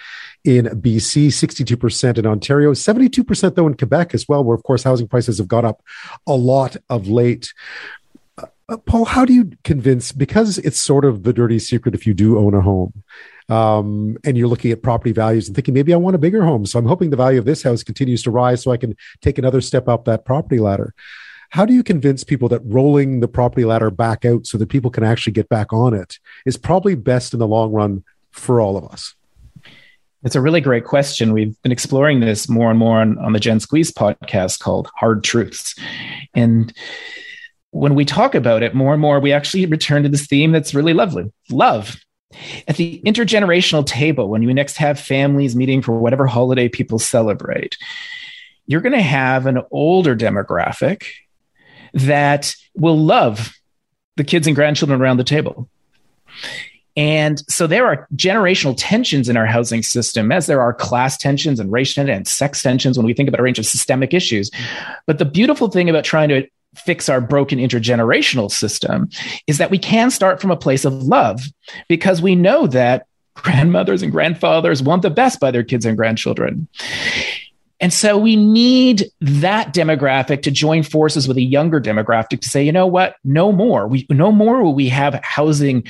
in 0.45 0.67
BC, 0.67 1.29
62% 1.29 2.19
in 2.19 2.27
Ontario, 2.27 2.73
72% 2.73 3.55
though 3.55 3.67
in 3.67 3.77
Quebec 3.77 4.15
as 4.15 4.29
well, 4.29 4.45
where 4.45 4.55
of 4.55 4.63
course 4.63 4.83
housing 4.83 5.09
prices 5.09 5.39
have 5.39 5.49
gone 5.49 5.65
up 5.65 5.83
a 6.27 6.35
lot 6.35 6.77
of 6.89 7.09
late. 7.09 7.53
Uh, 8.37 8.77
Paul, 8.79 9.07
how 9.07 9.25
do 9.25 9.33
you 9.33 9.51
convince, 9.65 10.13
because 10.13 10.59
it's 10.59 10.79
sort 10.79 11.05
of 11.05 11.23
the 11.23 11.33
dirty 11.33 11.59
secret 11.59 11.95
if 11.95 12.07
you 12.07 12.15
do 12.15 12.39
own 12.39 12.55
a 12.55 12.61
home, 12.61 13.03
um, 13.49 14.19
and 14.25 14.37
you're 14.37 14.49
looking 14.49 14.73
at 14.73 14.83
property 14.83 15.13
values 15.13 15.49
and 15.49 15.55
thinking, 15.55 15.73
maybe 15.73 15.95
I 15.95 15.97
want 15.97 16.17
a 16.17 16.19
bigger 16.19 16.45
home. 16.45 16.67
So 16.67 16.79
I'm 16.79 16.87
hoping 16.87 17.11
the 17.11 17.17
value 17.17 17.39
of 17.39 17.47
this 17.47 17.63
house 17.63 17.83
continues 17.83 18.23
to 18.25 18.31
rise 18.31 18.63
so 18.63 18.71
I 18.71 18.77
can 18.77 18.95
take 19.23 19.39
another 19.39 19.63
step 19.63 19.89
up 19.89 20.05
that 20.05 20.27
property 20.27 20.59
ladder. 20.59 20.95
How 21.50 21.64
do 21.64 21.73
you 21.73 21.83
convince 21.83 22.25
people 22.25 22.49
that 22.50 22.61
rolling 22.64 23.21
the 23.21 23.28
property 23.28 23.64
ladder 23.64 23.90
back 23.90 24.25
out 24.25 24.47
so 24.47 24.59
that 24.59 24.69
people 24.69 24.90
can 24.90 25.02
actually 25.02 25.33
get 25.33 25.49
back 25.49 25.73
on 25.73 25.95
it 25.95 26.19
is 26.45 26.57
probably 26.57 26.95
best 26.95 27.33
in 27.33 27.38
the 27.38 27.47
long 27.47 27.73
run 27.73 28.05
for 28.33 28.61
all 28.61 28.76
of 28.76 28.85
us? 28.85 29.14
It's 30.25 30.35
a 30.35 30.40
really 30.40 30.61
great 30.61 30.85
question. 30.85 31.33
We've 31.33 31.61
been 31.62 31.73
exploring 31.73 32.21
this 32.21 32.49
more 32.49 32.71
and 32.71 32.78
more 32.78 33.00
on, 33.00 33.17
on 33.19 33.33
the 33.33 33.40
Gen 33.40 33.61
Squeeze 33.61 33.93
podcast 33.93 34.59
called 34.59 34.90
Hard 34.95 35.25
Truths. 35.25 35.75
And 36.35 36.73
when 37.71 37.95
we 37.95 38.05
talk 38.05 38.35
about 38.35 38.62
it 38.62 38.75
more 38.75 38.93
and 38.93 39.00
more, 39.00 39.21
we 39.21 39.33
actually 39.33 39.64
return 39.67 40.02
to 40.02 40.09
this 40.09 40.26
theme 40.26 40.52
that's 40.52 40.75
really 40.75 40.93
lovely 40.93 41.33
love. 41.50 41.97
At 42.67 42.76
the 42.76 43.00
intergenerational 43.07 43.87
table, 43.87 44.28
when 44.28 44.43
you 44.43 44.52
next 44.52 44.76
have 44.76 45.00
families 45.00 45.57
meeting 45.57 45.81
for 45.81 45.99
whatever 45.99 46.26
holiday 46.26 46.69
people 46.69 46.99
celebrate, 46.99 47.78
you're 48.67 48.83
going 48.83 48.93
to 48.93 49.00
have 49.00 49.47
an 49.47 49.62
older 49.71 50.14
demographic 50.14 51.05
that 51.95 52.54
will 52.75 52.99
love 52.99 53.54
the 54.16 54.25
kids 54.25 54.47
and 54.47 54.57
grandchildren 54.57 55.00
around 55.00 55.16
the 55.16 55.25
table. 55.25 55.68
And 56.97 57.38
so 57.49 57.68
there 57.68 57.87
are 57.87 58.09
generational 58.16 58.75
tensions 58.76 59.28
in 59.28 59.37
our 59.37 59.47
housing 59.47 59.85
system, 59.85 60.33
as 60.33 60.47
there 60.47 60.61
are 60.61 60.75
class 60.75 61.16
tensions 61.16 61.61
and 61.61 61.71
race 61.71 61.95
tensions 61.95 62.16
and 62.16 62.26
sex 62.26 62.61
tensions 62.61 62.99
when 62.99 63.07
we 63.07 63.14
think 63.14 63.28
about 63.28 63.38
a 63.38 63.45
range 63.45 63.61
of 63.61 63.66
systemic 63.66 64.12
issues. 64.12 64.50
But 65.07 65.18
the 65.18 65.25
beautiful 65.25 65.68
thing 65.68 65.88
about 65.88 66.02
trying 66.02 66.28
to 66.30 66.49
fix 66.75 67.09
our 67.09 67.21
broken 67.21 67.61
intergenerational 67.61 68.50
system 68.50 69.09
is 69.47 69.59
that 69.59 69.71
we 69.71 69.78
can 69.78 70.11
start 70.11 70.40
from 70.40 70.50
a 70.50 70.57
place 70.57 70.85
of 70.85 70.92
love 70.92 71.40
because 71.88 72.21
we 72.21 72.35
know 72.35 72.66
that 72.66 73.07
grandmothers 73.35 74.02
and 74.02 74.11
grandfathers 74.11 74.83
want 74.83 75.02
the 75.02 75.11
best 75.11 75.38
by 75.38 75.50
their 75.50 75.62
kids 75.62 75.87
and 75.87 75.97
grandchildren. 75.97 76.66
And 77.81 77.93
so 77.93 78.19
we 78.19 78.35
need 78.35 79.05
that 79.21 79.73
demographic 79.73 80.43
to 80.43 80.51
join 80.51 80.83
forces 80.83 81.29
with 81.29 81.37
a 81.37 81.43
younger 81.43 81.81
demographic 81.81 82.41
to 82.41 82.49
say, 82.49 82.65
you 82.65 82.73
know 82.73 82.87
what? 82.87 83.17
No 83.25 83.53
more. 83.53 83.87
We 83.87 84.07
no 84.11 84.33
more 84.33 84.63
will 84.63 84.75
we 84.75 84.89
have 84.89 85.15
housing 85.23 85.85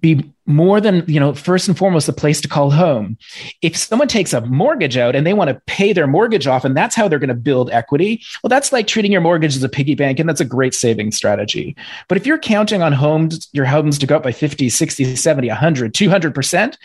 be 0.00 0.33
more 0.46 0.80
than 0.80 1.04
you 1.06 1.18
know 1.18 1.32
first 1.32 1.68
and 1.68 1.76
foremost 1.76 2.08
a 2.08 2.12
place 2.12 2.40
to 2.40 2.48
call 2.48 2.70
home. 2.70 3.16
If 3.62 3.76
someone 3.76 4.08
takes 4.08 4.32
a 4.32 4.42
mortgage 4.42 4.96
out 4.96 5.16
and 5.16 5.26
they 5.26 5.32
want 5.32 5.48
to 5.48 5.60
pay 5.66 5.92
their 5.92 6.06
mortgage 6.06 6.46
off 6.46 6.64
and 6.64 6.76
that's 6.76 6.94
how 6.94 7.08
they're 7.08 7.18
going 7.18 7.28
to 7.28 7.34
build 7.34 7.70
equity 7.70 8.22
well 8.42 8.48
that's 8.48 8.72
like 8.72 8.86
treating 8.86 9.12
your 9.12 9.20
mortgage 9.20 9.56
as 9.56 9.62
a 9.62 9.68
piggy 9.68 9.94
bank 9.94 10.18
and 10.18 10.28
that's 10.28 10.40
a 10.40 10.44
great 10.44 10.74
saving 10.74 11.12
strategy. 11.12 11.74
But 12.08 12.18
if 12.18 12.26
you're 12.26 12.38
counting 12.38 12.82
on 12.82 12.92
homes 12.92 13.48
your 13.52 13.64
homes 13.64 13.98
to 13.98 14.06
go 14.06 14.16
up 14.16 14.22
by 14.22 14.32
50 14.32 14.68
60 14.68 15.16
70 15.16 15.48
100 15.48 15.94
200% 15.94 16.76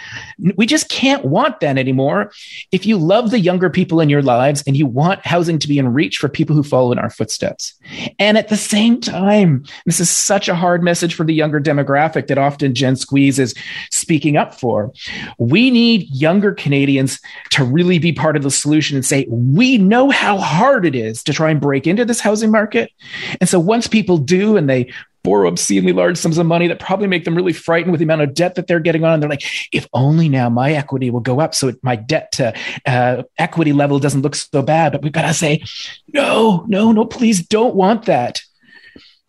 we 0.55 0.65
just 0.65 0.89
can't 0.89 1.25
want 1.25 1.59
that 1.59 1.77
anymore. 1.77 2.31
If 2.71 2.85
you 2.85 2.97
love 2.97 3.31
the 3.31 3.39
younger 3.39 3.69
people 3.69 3.99
in 3.99 4.09
your 4.09 4.21
lives 4.21 4.63
and 4.65 4.77
you 4.77 4.85
want 4.85 5.25
housing 5.25 5.59
to 5.59 5.67
be 5.67 5.79
in 5.79 5.93
reach 5.93 6.17
for 6.17 6.29
people 6.29 6.55
who 6.55 6.63
follow 6.63 6.91
in 6.91 6.99
our 6.99 7.09
footsteps. 7.09 7.73
And 8.19 8.37
at 8.37 8.47
the 8.47 8.57
same 8.57 9.01
time 9.01 9.65
this 9.85 9.99
is 9.99 10.09
such 10.09 10.47
a 10.47 10.55
hard 10.55 10.81
message 10.81 11.13
for 11.13 11.25
the 11.25 11.33
younger 11.33 11.59
demographic 11.59 12.27
that 12.27 12.37
often 12.37 12.73
gen 12.73 12.95
squeezes 12.95 13.48
is 13.49 13.55
speaking 13.91 14.37
up 14.37 14.53
for. 14.53 14.91
We 15.37 15.71
need 15.71 16.09
younger 16.09 16.53
Canadians 16.53 17.19
to 17.51 17.63
really 17.63 17.99
be 17.99 18.11
part 18.11 18.35
of 18.35 18.43
the 18.43 18.51
solution 18.51 18.95
and 18.95 19.05
say, 19.05 19.25
we 19.29 19.77
know 19.77 20.09
how 20.09 20.37
hard 20.37 20.85
it 20.85 20.95
is 20.95 21.23
to 21.23 21.33
try 21.33 21.51
and 21.51 21.61
break 21.61 21.87
into 21.87 22.05
this 22.05 22.19
housing 22.19 22.51
market. 22.51 22.91
And 23.39 23.49
so 23.49 23.59
once 23.59 23.87
people 23.87 24.17
do 24.17 24.57
and 24.57 24.69
they 24.69 24.91
borrow 25.23 25.49
obscenely 25.49 25.91
large 25.91 26.17
sums 26.17 26.37
of 26.37 26.45
money 26.45 26.67
that 26.67 26.79
probably 26.79 27.07
make 27.07 27.25
them 27.25 27.35
really 27.35 27.53
frightened 27.53 27.91
with 27.91 27.99
the 27.99 28.05
amount 28.05 28.21
of 28.21 28.33
debt 28.33 28.55
that 28.55 28.67
they're 28.67 28.79
getting 28.79 29.03
on. 29.03 29.13
And 29.13 29.21
they're 29.21 29.29
like, 29.29 29.43
if 29.73 29.87
only 29.93 30.29
now 30.29 30.49
my 30.49 30.71
equity 30.71 31.09
will 31.09 31.19
go 31.19 31.41
up 31.41 31.53
so 31.53 31.73
my 31.83 31.95
debt 31.95 32.31
to 32.33 32.53
uh, 32.85 33.23
equity 33.37 33.73
level 33.73 33.99
doesn't 33.99 34.21
look 34.21 34.35
so 34.35 34.61
bad. 34.61 34.93
But 34.93 35.01
we've 35.01 35.11
got 35.11 35.23
to 35.27 35.33
say, 35.33 35.63
no, 36.07 36.63
no, 36.67 36.91
no, 36.91 37.05
please 37.05 37.45
don't 37.45 37.75
want 37.75 38.05
that 38.05 38.41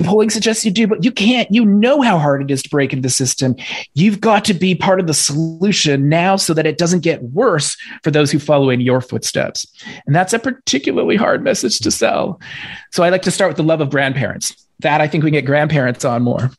polling 0.00 0.30
suggests 0.30 0.64
you 0.64 0.70
do, 0.70 0.86
but 0.86 1.04
you 1.04 1.12
can't. 1.12 1.48
You 1.50 1.64
know 1.64 2.02
how 2.02 2.18
hard 2.18 2.42
it 2.42 2.50
is 2.50 2.62
to 2.62 2.68
break 2.68 2.92
into 2.92 3.02
the 3.02 3.10
system. 3.10 3.54
You've 3.94 4.20
got 4.20 4.44
to 4.46 4.54
be 4.54 4.74
part 4.74 5.00
of 5.00 5.06
the 5.06 5.14
solution 5.14 6.08
now 6.08 6.36
so 6.36 6.54
that 6.54 6.66
it 6.66 6.78
doesn't 6.78 7.00
get 7.00 7.22
worse 7.22 7.76
for 8.02 8.10
those 8.10 8.30
who 8.30 8.38
follow 8.38 8.70
in 8.70 8.80
your 8.80 9.00
footsteps. 9.00 9.66
And 10.06 10.14
that's 10.14 10.32
a 10.32 10.38
particularly 10.38 11.16
hard 11.16 11.44
message 11.44 11.78
to 11.80 11.90
sell. 11.90 12.40
So 12.92 13.02
I 13.02 13.08
like 13.10 13.22
to 13.22 13.30
start 13.30 13.50
with 13.50 13.56
the 13.56 13.62
love 13.62 13.80
of 13.80 13.90
grandparents. 13.90 14.54
That 14.80 15.00
I 15.00 15.08
think 15.08 15.24
we 15.24 15.30
can 15.30 15.40
get 15.40 15.46
grandparents 15.46 16.04
on 16.04 16.22
more 16.22 16.50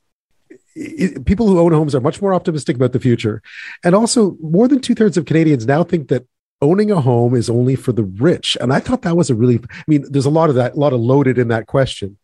people 1.26 1.48
who 1.48 1.60
own 1.60 1.74
homes 1.74 1.94
are 1.94 2.02
much 2.02 2.22
more 2.22 2.34
optimistic 2.34 2.76
about 2.76 2.94
the 2.94 3.00
future. 3.00 3.42
And 3.84 3.94
also, 3.94 4.38
more 4.42 4.68
than 4.68 4.80
two 4.80 4.96
thirds 4.96 5.18
of 5.18 5.26
Canadians 5.26 5.66
now 5.66 5.84
think 5.84 6.08
that 6.10 6.26
owning 6.62 6.92
a 6.92 7.02
home 7.02 7.36
is 7.36 7.50
only 7.50 7.76
for 7.76 7.92
the 7.92 8.04
rich. 8.04 8.56
And 8.62 8.72
I 8.72 8.80
thought 8.80 9.02
that 9.02 9.18
was 9.18 9.30
a 9.30 9.36
really, 9.36 9.60
I 9.72 9.84
mean, 9.88 10.06
there's 10.10 10.26
a 10.26 10.32
lot 10.32 10.50
of 10.50 10.56
that, 10.56 10.74
a 10.76 10.80
lot 10.80 10.94
of 10.94 11.00
loaded 11.00 11.38
in 11.38 11.48
that 11.48 11.68
question, 11.68 12.18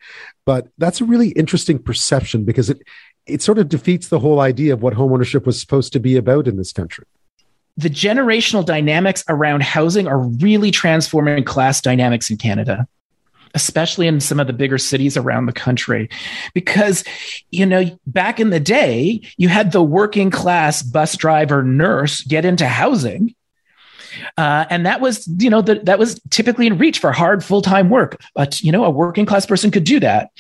but 0.46 0.67
that's 0.77 1.01
a 1.01 1.06
really 1.06 1.29
interesting 1.29 1.79
perception 1.79 2.44
because 2.44 2.70
it, 2.70 2.82
it 3.25 3.41
sort 3.41 3.58
of 3.58 3.67
defeats 3.67 4.10
the 4.10 4.20
whole 4.20 4.39
idea 4.39 4.74
of 4.74 4.82
what 4.82 4.94
homeownership 4.94 5.46
was 5.46 5.60
supposed 5.60 5.91
to 5.94 6.00
be 6.00 6.15
about 6.15 6.48
in 6.48 6.58
this 6.58 6.72
country. 6.72 7.06
The 7.77 7.89
generational 7.89 8.65
dynamics 8.65 9.24
around 9.27 9.63
housing 9.63 10.08
are 10.08 10.20
really 10.20 10.72
transforming 10.72 11.44
class 11.44 11.82
dynamics 11.82 12.29
in 12.29 12.38
Canada 12.38 12.88
especially 13.53 14.08
in 14.08 14.20
some 14.20 14.39
of 14.39 14.46
the 14.46 14.53
bigger 14.53 14.77
cities 14.77 15.17
around 15.17 15.46
the 15.46 15.53
country. 15.53 16.10
Because, 16.53 17.03
you 17.50 17.65
know, 17.65 17.98
back 18.06 18.39
in 18.39 18.51
the 18.51 18.60
day, 18.60 19.22
you 19.38 19.50
had 19.50 19.72
the 19.72 19.82
working 19.82 20.29
class 20.29 20.84
bus 20.84 21.15
driver 21.15 21.63
nurse 21.63 22.22
get 22.22 22.46
into 22.46 22.67
housing 22.67 23.34
uh, 24.38 24.66
and 24.70 24.86
that 24.86 25.02
was, 25.02 25.28
you 25.40 25.50
know, 25.50 25.62
the, 25.62 25.76
that 25.84 26.00
was 26.00 26.20
typically 26.30 26.68
in 26.68 26.78
reach 26.78 27.00
for 27.00 27.12
hard 27.12 27.44
full 27.44 27.62
time 27.62 27.90
work. 27.90 28.22
But, 28.36 28.62
you 28.62 28.72
know, 28.72 28.86
a 28.86 28.90
working 28.90 29.26
class 29.26 29.46
person 29.46 29.72
could 29.72 29.84
do 29.84 30.00
that. 30.00 30.32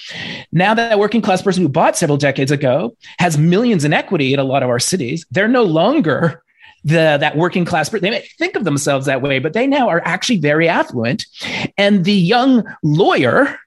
Now 0.51 0.73
that, 0.73 0.97
working 0.99 1.21
class 1.21 1.41
person 1.41 1.63
who 1.63 1.69
bought 1.69 1.97
several 1.97 2.17
decades 2.17 2.51
ago 2.51 2.95
has 3.19 3.37
millions 3.37 3.85
in 3.85 3.93
equity 3.93 4.33
in 4.33 4.39
a 4.39 4.43
lot 4.43 4.63
of 4.63 4.69
our 4.69 4.79
cities, 4.79 5.25
they're 5.31 5.47
no 5.47 5.63
longer 5.63 6.43
the 6.83 7.17
that 7.19 7.35
working 7.35 7.65
class 7.65 7.89
person. 7.89 8.03
they 8.03 8.09
may 8.11 8.27
think 8.37 8.55
of 8.55 8.63
themselves 8.63 9.07
that 9.07 9.21
way 9.21 9.39
but 9.39 9.53
they 9.53 9.67
now 9.67 9.89
are 9.89 10.01
actually 10.05 10.37
very 10.37 10.69
affluent 10.69 11.25
and 11.77 12.05
the 12.05 12.13
young 12.13 12.63
lawyer 12.83 13.59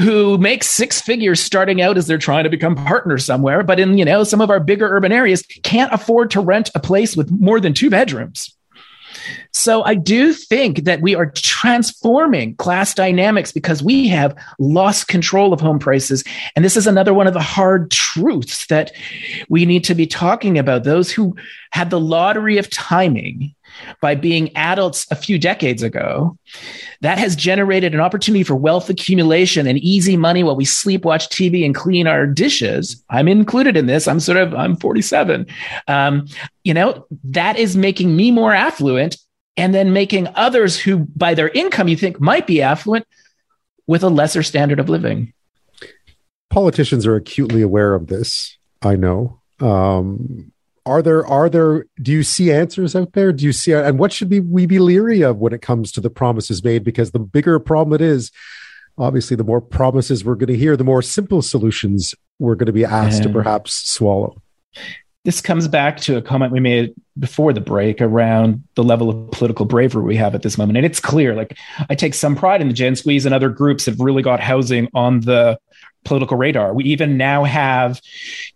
who 0.00 0.38
makes 0.38 0.66
six 0.66 1.00
figures 1.00 1.38
starting 1.38 1.82
out 1.82 1.98
as 1.98 2.06
they're 2.06 2.18
trying 2.18 2.44
to 2.44 2.50
become 2.50 2.74
partners 2.74 3.24
somewhere 3.24 3.62
but 3.62 3.78
in 3.78 3.98
you 3.98 4.04
know 4.04 4.24
some 4.24 4.40
of 4.40 4.50
our 4.50 4.58
bigger 4.58 4.88
urban 4.88 5.12
areas 5.12 5.44
can't 5.62 5.92
afford 5.92 6.30
to 6.30 6.40
rent 6.40 6.70
a 6.74 6.80
place 6.80 7.16
with 7.16 7.30
more 7.30 7.60
than 7.60 7.74
two 7.74 7.90
bedrooms 7.90 8.56
so 9.52 9.82
I 9.82 9.94
do 9.94 10.32
think 10.32 10.84
that 10.84 11.00
we 11.00 11.14
are 11.14 11.26
transforming 11.26 12.54
class 12.56 12.94
dynamics 12.94 13.52
because 13.52 13.82
we 13.82 14.08
have 14.08 14.36
lost 14.58 15.08
control 15.08 15.52
of 15.52 15.60
home 15.60 15.78
prices. 15.78 16.24
And 16.56 16.64
this 16.64 16.76
is 16.76 16.86
another 16.86 17.14
one 17.14 17.26
of 17.26 17.34
the 17.34 17.40
hard 17.40 17.90
truths 17.90 18.66
that 18.66 18.92
we 19.48 19.66
need 19.66 19.84
to 19.84 19.94
be 19.94 20.06
talking 20.06 20.58
about. 20.58 20.84
Those 20.84 21.10
who 21.10 21.36
had 21.72 21.90
the 21.90 22.00
lottery 22.00 22.58
of 22.58 22.70
timing 22.70 23.54
by 24.00 24.14
being 24.14 24.54
adults 24.56 25.06
a 25.10 25.16
few 25.16 25.38
decades 25.38 25.82
ago, 25.82 26.36
that 27.00 27.18
has 27.18 27.34
generated 27.36 27.94
an 27.94 28.00
opportunity 28.00 28.44
for 28.44 28.54
wealth 28.54 28.90
accumulation 28.90 29.66
and 29.66 29.78
easy 29.78 30.16
money 30.16 30.42
while 30.42 30.56
we 30.56 30.64
sleep, 30.64 31.04
watch 31.04 31.28
TV, 31.28 31.64
and 31.64 31.74
clean 31.74 32.06
our 32.06 32.26
dishes. 32.26 33.02
I'm 33.10 33.28
included 33.28 33.76
in 33.76 33.86
this. 33.86 34.06
I'm 34.06 34.20
sort 34.20 34.38
of, 34.38 34.54
I'm 34.54 34.76
47. 34.76 35.46
Um, 35.88 36.26
you 36.64 36.74
know, 36.74 37.06
that 37.24 37.58
is 37.58 37.76
making 37.76 38.14
me 38.16 38.30
more 38.30 38.52
affluent 38.52 39.16
and 39.56 39.74
then 39.74 39.92
making 39.92 40.28
others 40.34 40.78
who, 40.78 40.98
by 41.16 41.34
their 41.34 41.48
income, 41.48 41.88
you 41.88 41.96
think 41.96 42.20
might 42.20 42.46
be 42.46 42.62
affluent 42.62 43.06
with 43.86 44.02
a 44.02 44.08
lesser 44.08 44.42
standard 44.42 44.78
of 44.78 44.88
living. 44.88 45.32
Politicians 46.48 47.06
are 47.06 47.16
acutely 47.16 47.62
aware 47.62 47.94
of 47.94 48.06
this. 48.06 48.56
I 48.82 48.96
know. 48.96 49.40
Um, 49.60 50.52
are 50.86 51.02
there 51.02 51.26
are 51.26 51.48
there 51.48 51.86
do 52.02 52.12
you 52.12 52.22
see 52.22 52.52
answers 52.52 52.96
out 52.96 53.12
there? 53.12 53.32
Do 53.32 53.44
you 53.44 53.52
see 53.52 53.72
and 53.72 53.98
what 53.98 54.12
should 54.12 54.28
be 54.28 54.40
we 54.40 54.66
be 54.66 54.78
leery 54.78 55.22
of 55.22 55.38
when 55.38 55.52
it 55.52 55.62
comes 55.62 55.92
to 55.92 56.00
the 56.00 56.10
promises 56.10 56.64
made? 56.64 56.84
Because 56.84 57.10
the 57.10 57.18
bigger 57.18 57.58
problem 57.58 57.94
it 57.94 58.00
is 58.00 58.30
obviously 58.98 59.36
the 59.36 59.44
more 59.44 59.60
promises 59.60 60.24
we're 60.24 60.34
going 60.34 60.48
to 60.48 60.56
hear 60.56 60.76
the 60.76 60.84
more 60.84 61.02
simple 61.02 61.42
solutions 61.42 62.14
we're 62.38 62.54
going 62.54 62.66
to 62.66 62.72
be 62.72 62.84
asked 62.84 63.18
yeah. 63.18 63.28
to 63.28 63.32
perhaps 63.32 63.72
swallow. 63.72 64.40
This 65.24 65.42
comes 65.42 65.68
back 65.68 65.98
to 66.00 66.16
a 66.16 66.22
comment 66.22 66.50
we 66.50 66.60
made 66.60 66.94
before 67.18 67.52
the 67.52 67.60
break 67.60 68.00
around 68.00 68.64
the 68.74 68.82
level 68.82 69.10
of 69.10 69.30
political 69.32 69.66
bravery 69.66 70.02
we 70.02 70.16
have 70.16 70.34
at 70.34 70.40
this 70.40 70.56
moment. 70.56 70.78
And 70.78 70.86
it's 70.86 71.00
clear 71.00 71.34
like 71.34 71.58
i 71.90 71.94
take 71.94 72.14
some 72.14 72.34
pride 72.34 72.62
in 72.62 72.68
the 72.68 72.74
gen 72.74 72.96
squeeze 72.96 73.26
and 73.26 73.34
other 73.34 73.50
groups 73.50 73.84
have 73.84 74.00
really 74.00 74.22
got 74.22 74.40
housing 74.40 74.88
on 74.94 75.20
the 75.20 75.58
political 76.04 76.36
radar. 76.36 76.72
We 76.74 76.84
even 76.84 77.16
now 77.16 77.44
have, 77.44 78.00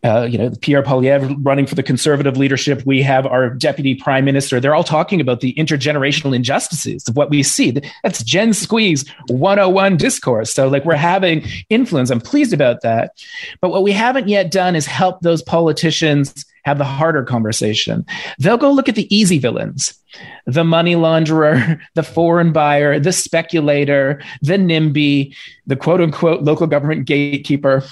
uh, 0.02 0.26
you 0.30 0.38
know, 0.38 0.50
Pierre 0.60 0.82
Poilievre 0.82 1.36
running 1.40 1.66
for 1.66 1.74
the 1.74 1.82
conservative 1.82 2.36
leadership. 2.36 2.82
We 2.86 3.02
have 3.02 3.26
our 3.26 3.50
deputy 3.50 3.94
prime 3.94 4.24
minister. 4.24 4.60
They're 4.60 4.74
all 4.74 4.84
talking 4.84 5.20
about 5.20 5.40
the 5.40 5.54
intergenerational 5.54 6.34
injustices 6.34 7.06
of 7.08 7.16
what 7.16 7.30
we 7.30 7.42
see. 7.42 7.70
That's 8.02 8.22
Gen 8.22 8.54
Squeeze 8.54 9.08
101 9.28 9.96
discourse. 9.96 10.52
So, 10.52 10.68
like, 10.68 10.84
we're 10.84 10.96
having 10.96 11.46
influence. 11.68 12.10
I'm 12.10 12.20
pleased 12.20 12.52
about 12.52 12.80
that. 12.82 13.12
But 13.60 13.70
what 13.70 13.82
we 13.82 13.92
haven't 13.92 14.28
yet 14.28 14.50
done 14.50 14.74
is 14.74 14.86
help 14.86 15.20
those 15.20 15.42
politicians 15.42 16.46
have 16.64 16.78
the 16.78 16.84
harder 16.84 17.22
conversation. 17.22 18.04
They'll 18.38 18.56
go 18.56 18.72
look 18.72 18.88
at 18.88 18.94
the 18.94 19.14
easy 19.14 19.38
villains 19.38 19.98
the 20.46 20.62
money 20.62 20.94
launderer, 20.94 21.80
the 21.94 22.02
foreign 22.02 22.52
buyer, 22.52 23.00
the 23.00 23.12
speculator, 23.12 24.22
the 24.42 24.54
NIMBY, 24.54 25.34
the 25.66 25.76
quote 25.76 26.00
unquote 26.00 26.42
local 26.42 26.66
government 26.66 27.06
gatekeeper 27.06 27.82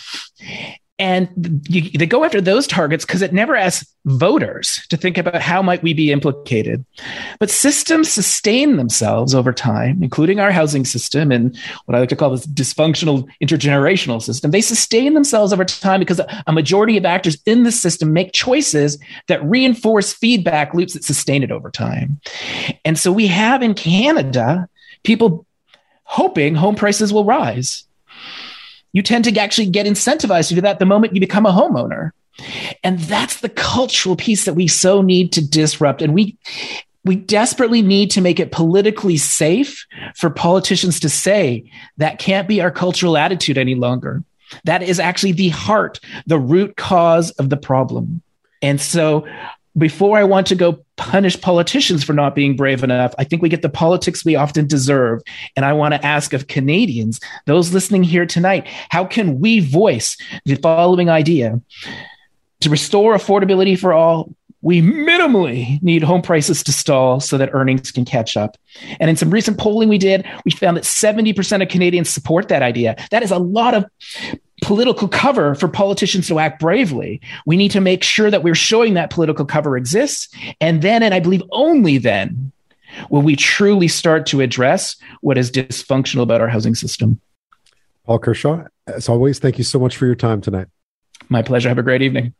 and 0.99 1.63
you, 1.69 1.91
they 1.99 2.07
go 2.07 2.25
after 2.25 2.41
those 2.41 2.67
targets 2.67 3.05
because 3.05 3.23
it 3.23 3.33
never 3.33 3.57
asks 3.57 3.93
voters 4.05 4.85
to 4.89 4.97
think 4.97 5.17
about 5.17 5.41
how 5.41 5.63
might 5.63 5.83
we 5.83 5.95
be 5.95 6.13
implicated. 6.13 6.85
But 7.39 7.51
systems 7.51 8.11
sustain 8.11 8.77
themselves 8.77 9.35
over 9.35 9.53
time 9.53 10.03
including 10.03 10.39
our 10.39 10.51
housing 10.51 10.85
system 10.85 11.33
and 11.33 11.57
what 11.87 11.95
i 11.95 12.01
like 12.01 12.09
to 12.11 12.17
call 12.17 12.31
this 12.31 12.47
dysfunctional 12.47 13.27
intergenerational 13.43 14.23
system. 14.23 14.51
They 14.51 14.61
sustain 14.61 15.15
themselves 15.15 15.53
over 15.53 15.65
time 15.65 16.01
because 16.01 16.21
a 16.47 16.53
majority 16.53 16.97
of 16.97 17.05
actors 17.05 17.39
in 17.47 17.63
the 17.63 17.73
system 17.73 18.13
make 18.13 18.33
choices 18.33 18.99
that 19.29 19.43
reinforce 19.45 20.13
feedback 20.13 20.75
loops 20.75 20.93
that 20.93 21.05
sustain 21.05 21.43
it 21.43 21.51
over 21.51 21.71
time. 21.71 22.21
And 22.85 22.99
so 22.99 23.11
we 23.11 23.27
have 23.29 23.63
in 23.63 23.75
canada 23.75 24.69
people 25.05 25.47
hoping 26.05 26.55
home 26.55 26.75
prices 26.75 27.13
will 27.13 27.25
rise 27.25 27.85
you 28.93 29.03
tend 29.03 29.25
to 29.25 29.39
actually 29.39 29.69
get 29.69 29.87
incentivized 29.87 30.49
to 30.49 30.55
do 30.55 30.61
that 30.61 30.79
the 30.79 30.87
moment 30.87 31.15
you 31.15 31.21
become 31.21 31.47
a 31.47 31.53
homeowner. 31.53 32.11
And 32.83 32.99
that's 32.99 33.41
the 33.41 33.49
cultural 33.49 34.17
piece 34.17 34.45
that 34.45 34.55
we 34.55 34.69
so 34.69 35.03
need 35.03 35.33
to 35.33 35.47
disrupt. 35.47 36.03
And 36.03 36.15
we, 36.15 36.37
we 37.05 37.17
desperately 37.17 37.83
need 37.83 38.11
to 38.13 38.21
make 38.21 38.41
it 38.41 38.53
politically 38.53 39.17
safe 39.17 39.87
for 40.17 40.31
politicians 40.31 41.01
to 41.01 41.09
say 41.09 41.71
that 41.99 42.19
can't 42.19 42.49
be 42.49 42.61
our 42.61 42.71
cultural 42.71 43.17
attitude 43.17 43.59
any 43.59 43.75
longer. 43.75 44.23
That 44.65 44.83
is 44.83 45.01
actually 45.01 45.33
the 45.33 45.49
heart, 45.49 46.01
the 46.27 46.39
root 46.39 46.77
cause 46.77 47.31
of 47.33 47.51
the 47.51 47.57
problem. 47.57 48.23
And 48.61 48.81
so 48.81 49.27
before 49.77 50.19
I 50.19 50.25
want 50.25 50.47
to 50.49 50.55
go 50.55 50.85
punish 50.97 51.41
politicians 51.41 52.05
for 52.05 52.13
not 52.13 52.35
being 52.35 52.57
brave 52.57 52.85
enough, 52.85 53.15
I 53.19 53.25
think 53.25 53.43
we 53.43 53.49
get 53.49 53.63
the 53.63 53.69
politics 53.69 54.25
we 54.25 54.37
often 54.37 54.67
deserve. 54.67 55.23
And 55.57 55.65
I 55.65 55.73
want 55.73 55.95
to 55.95 56.05
ask 56.05 56.33
of 56.33 56.49
Canadians, 56.49 57.21
those 57.47 57.73
listening 57.73 58.03
here 58.03 58.27
tonight, 58.27 58.67
how 58.91 59.05
can 59.05 59.41
we 59.41 59.61
voice 59.61 60.17
the 60.45 60.57
following 60.57 61.09
idea? 61.09 61.61
To 62.61 62.71
restore 62.71 63.15
affordability 63.15 63.79
for 63.79 63.93
all, 63.93 64.35
we 64.61 64.81
minimally 64.81 65.83
need 65.83 66.05
home 66.05 66.23
prices 66.23 66.63
to 66.63 66.73
stall 66.73 67.19
so 67.19 67.37
that 67.37 67.51
earnings 67.53 67.91
can 67.91 68.05
catch 68.05 68.37
up. 68.37 68.57
And 69.01 69.11
in 69.11 69.17
some 69.17 69.31
recent 69.31 69.59
polling 69.59 69.89
we 69.89 69.99
did, 69.99 70.25
we 70.45 70.53
found 70.53 70.77
that 70.77 70.85
70% 70.85 71.63
of 71.63 71.69
Canadians 71.69 72.09
support 72.09 72.49
that 72.49 72.63
idea. 72.63 72.95
That 73.11 73.25
is 73.25 73.33
a 73.33 73.39
lot 73.39 73.75
of 73.75 73.85
political 74.63 75.09
cover 75.09 75.55
for 75.55 75.69
politicians 75.69 76.29
to 76.29 76.39
act 76.39 76.61
bravely. 76.61 77.21
We 77.45 77.57
need 77.57 77.73
to 77.73 77.81
make 77.81 78.03
sure 78.03 78.31
that 78.31 78.43
we're 78.43 78.55
showing 78.55 78.95
that 78.95 79.11
political 79.11 79.45
cover 79.45 79.77
exists. 79.77 80.29
And 80.61 80.81
then, 80.81 81.03
and 81.03 81.13
I 81.13 81.21
believe 81.21 81.43
only 81.51 81.99
then, 81.99 82.53
will 83.11 83.23
we 83.23 83.37
truly 83.37 83.89
start 83.89 84.27
to 84.27 84.41
address 84.41 84.97
what 85.21 85.39
is 85.39 85.51
dysfunctional 85.51 86.23
about 86.23 86.41
our 86.41 86.49
housing 86.49 86.75
system. 86.75 87.21
Paul 88.05 88.19
Kershaw, 88.19 88.65
as 88.87 89.09
always, 89.09 89.39
thank 89.39 89.59
you 89.59 89.65
so 89.65 89.79
much 89.79 89.97
for 89.97 90.07
your 90.07 90.15
time 90.15 90.41
tonight. 90.41 90.69
My 91.29 91.43
pleasure. 91.43 91.69
Have 91.69 91.79
a 91.79 91.83
great 91.83 92.03
evening. 92.03 92.35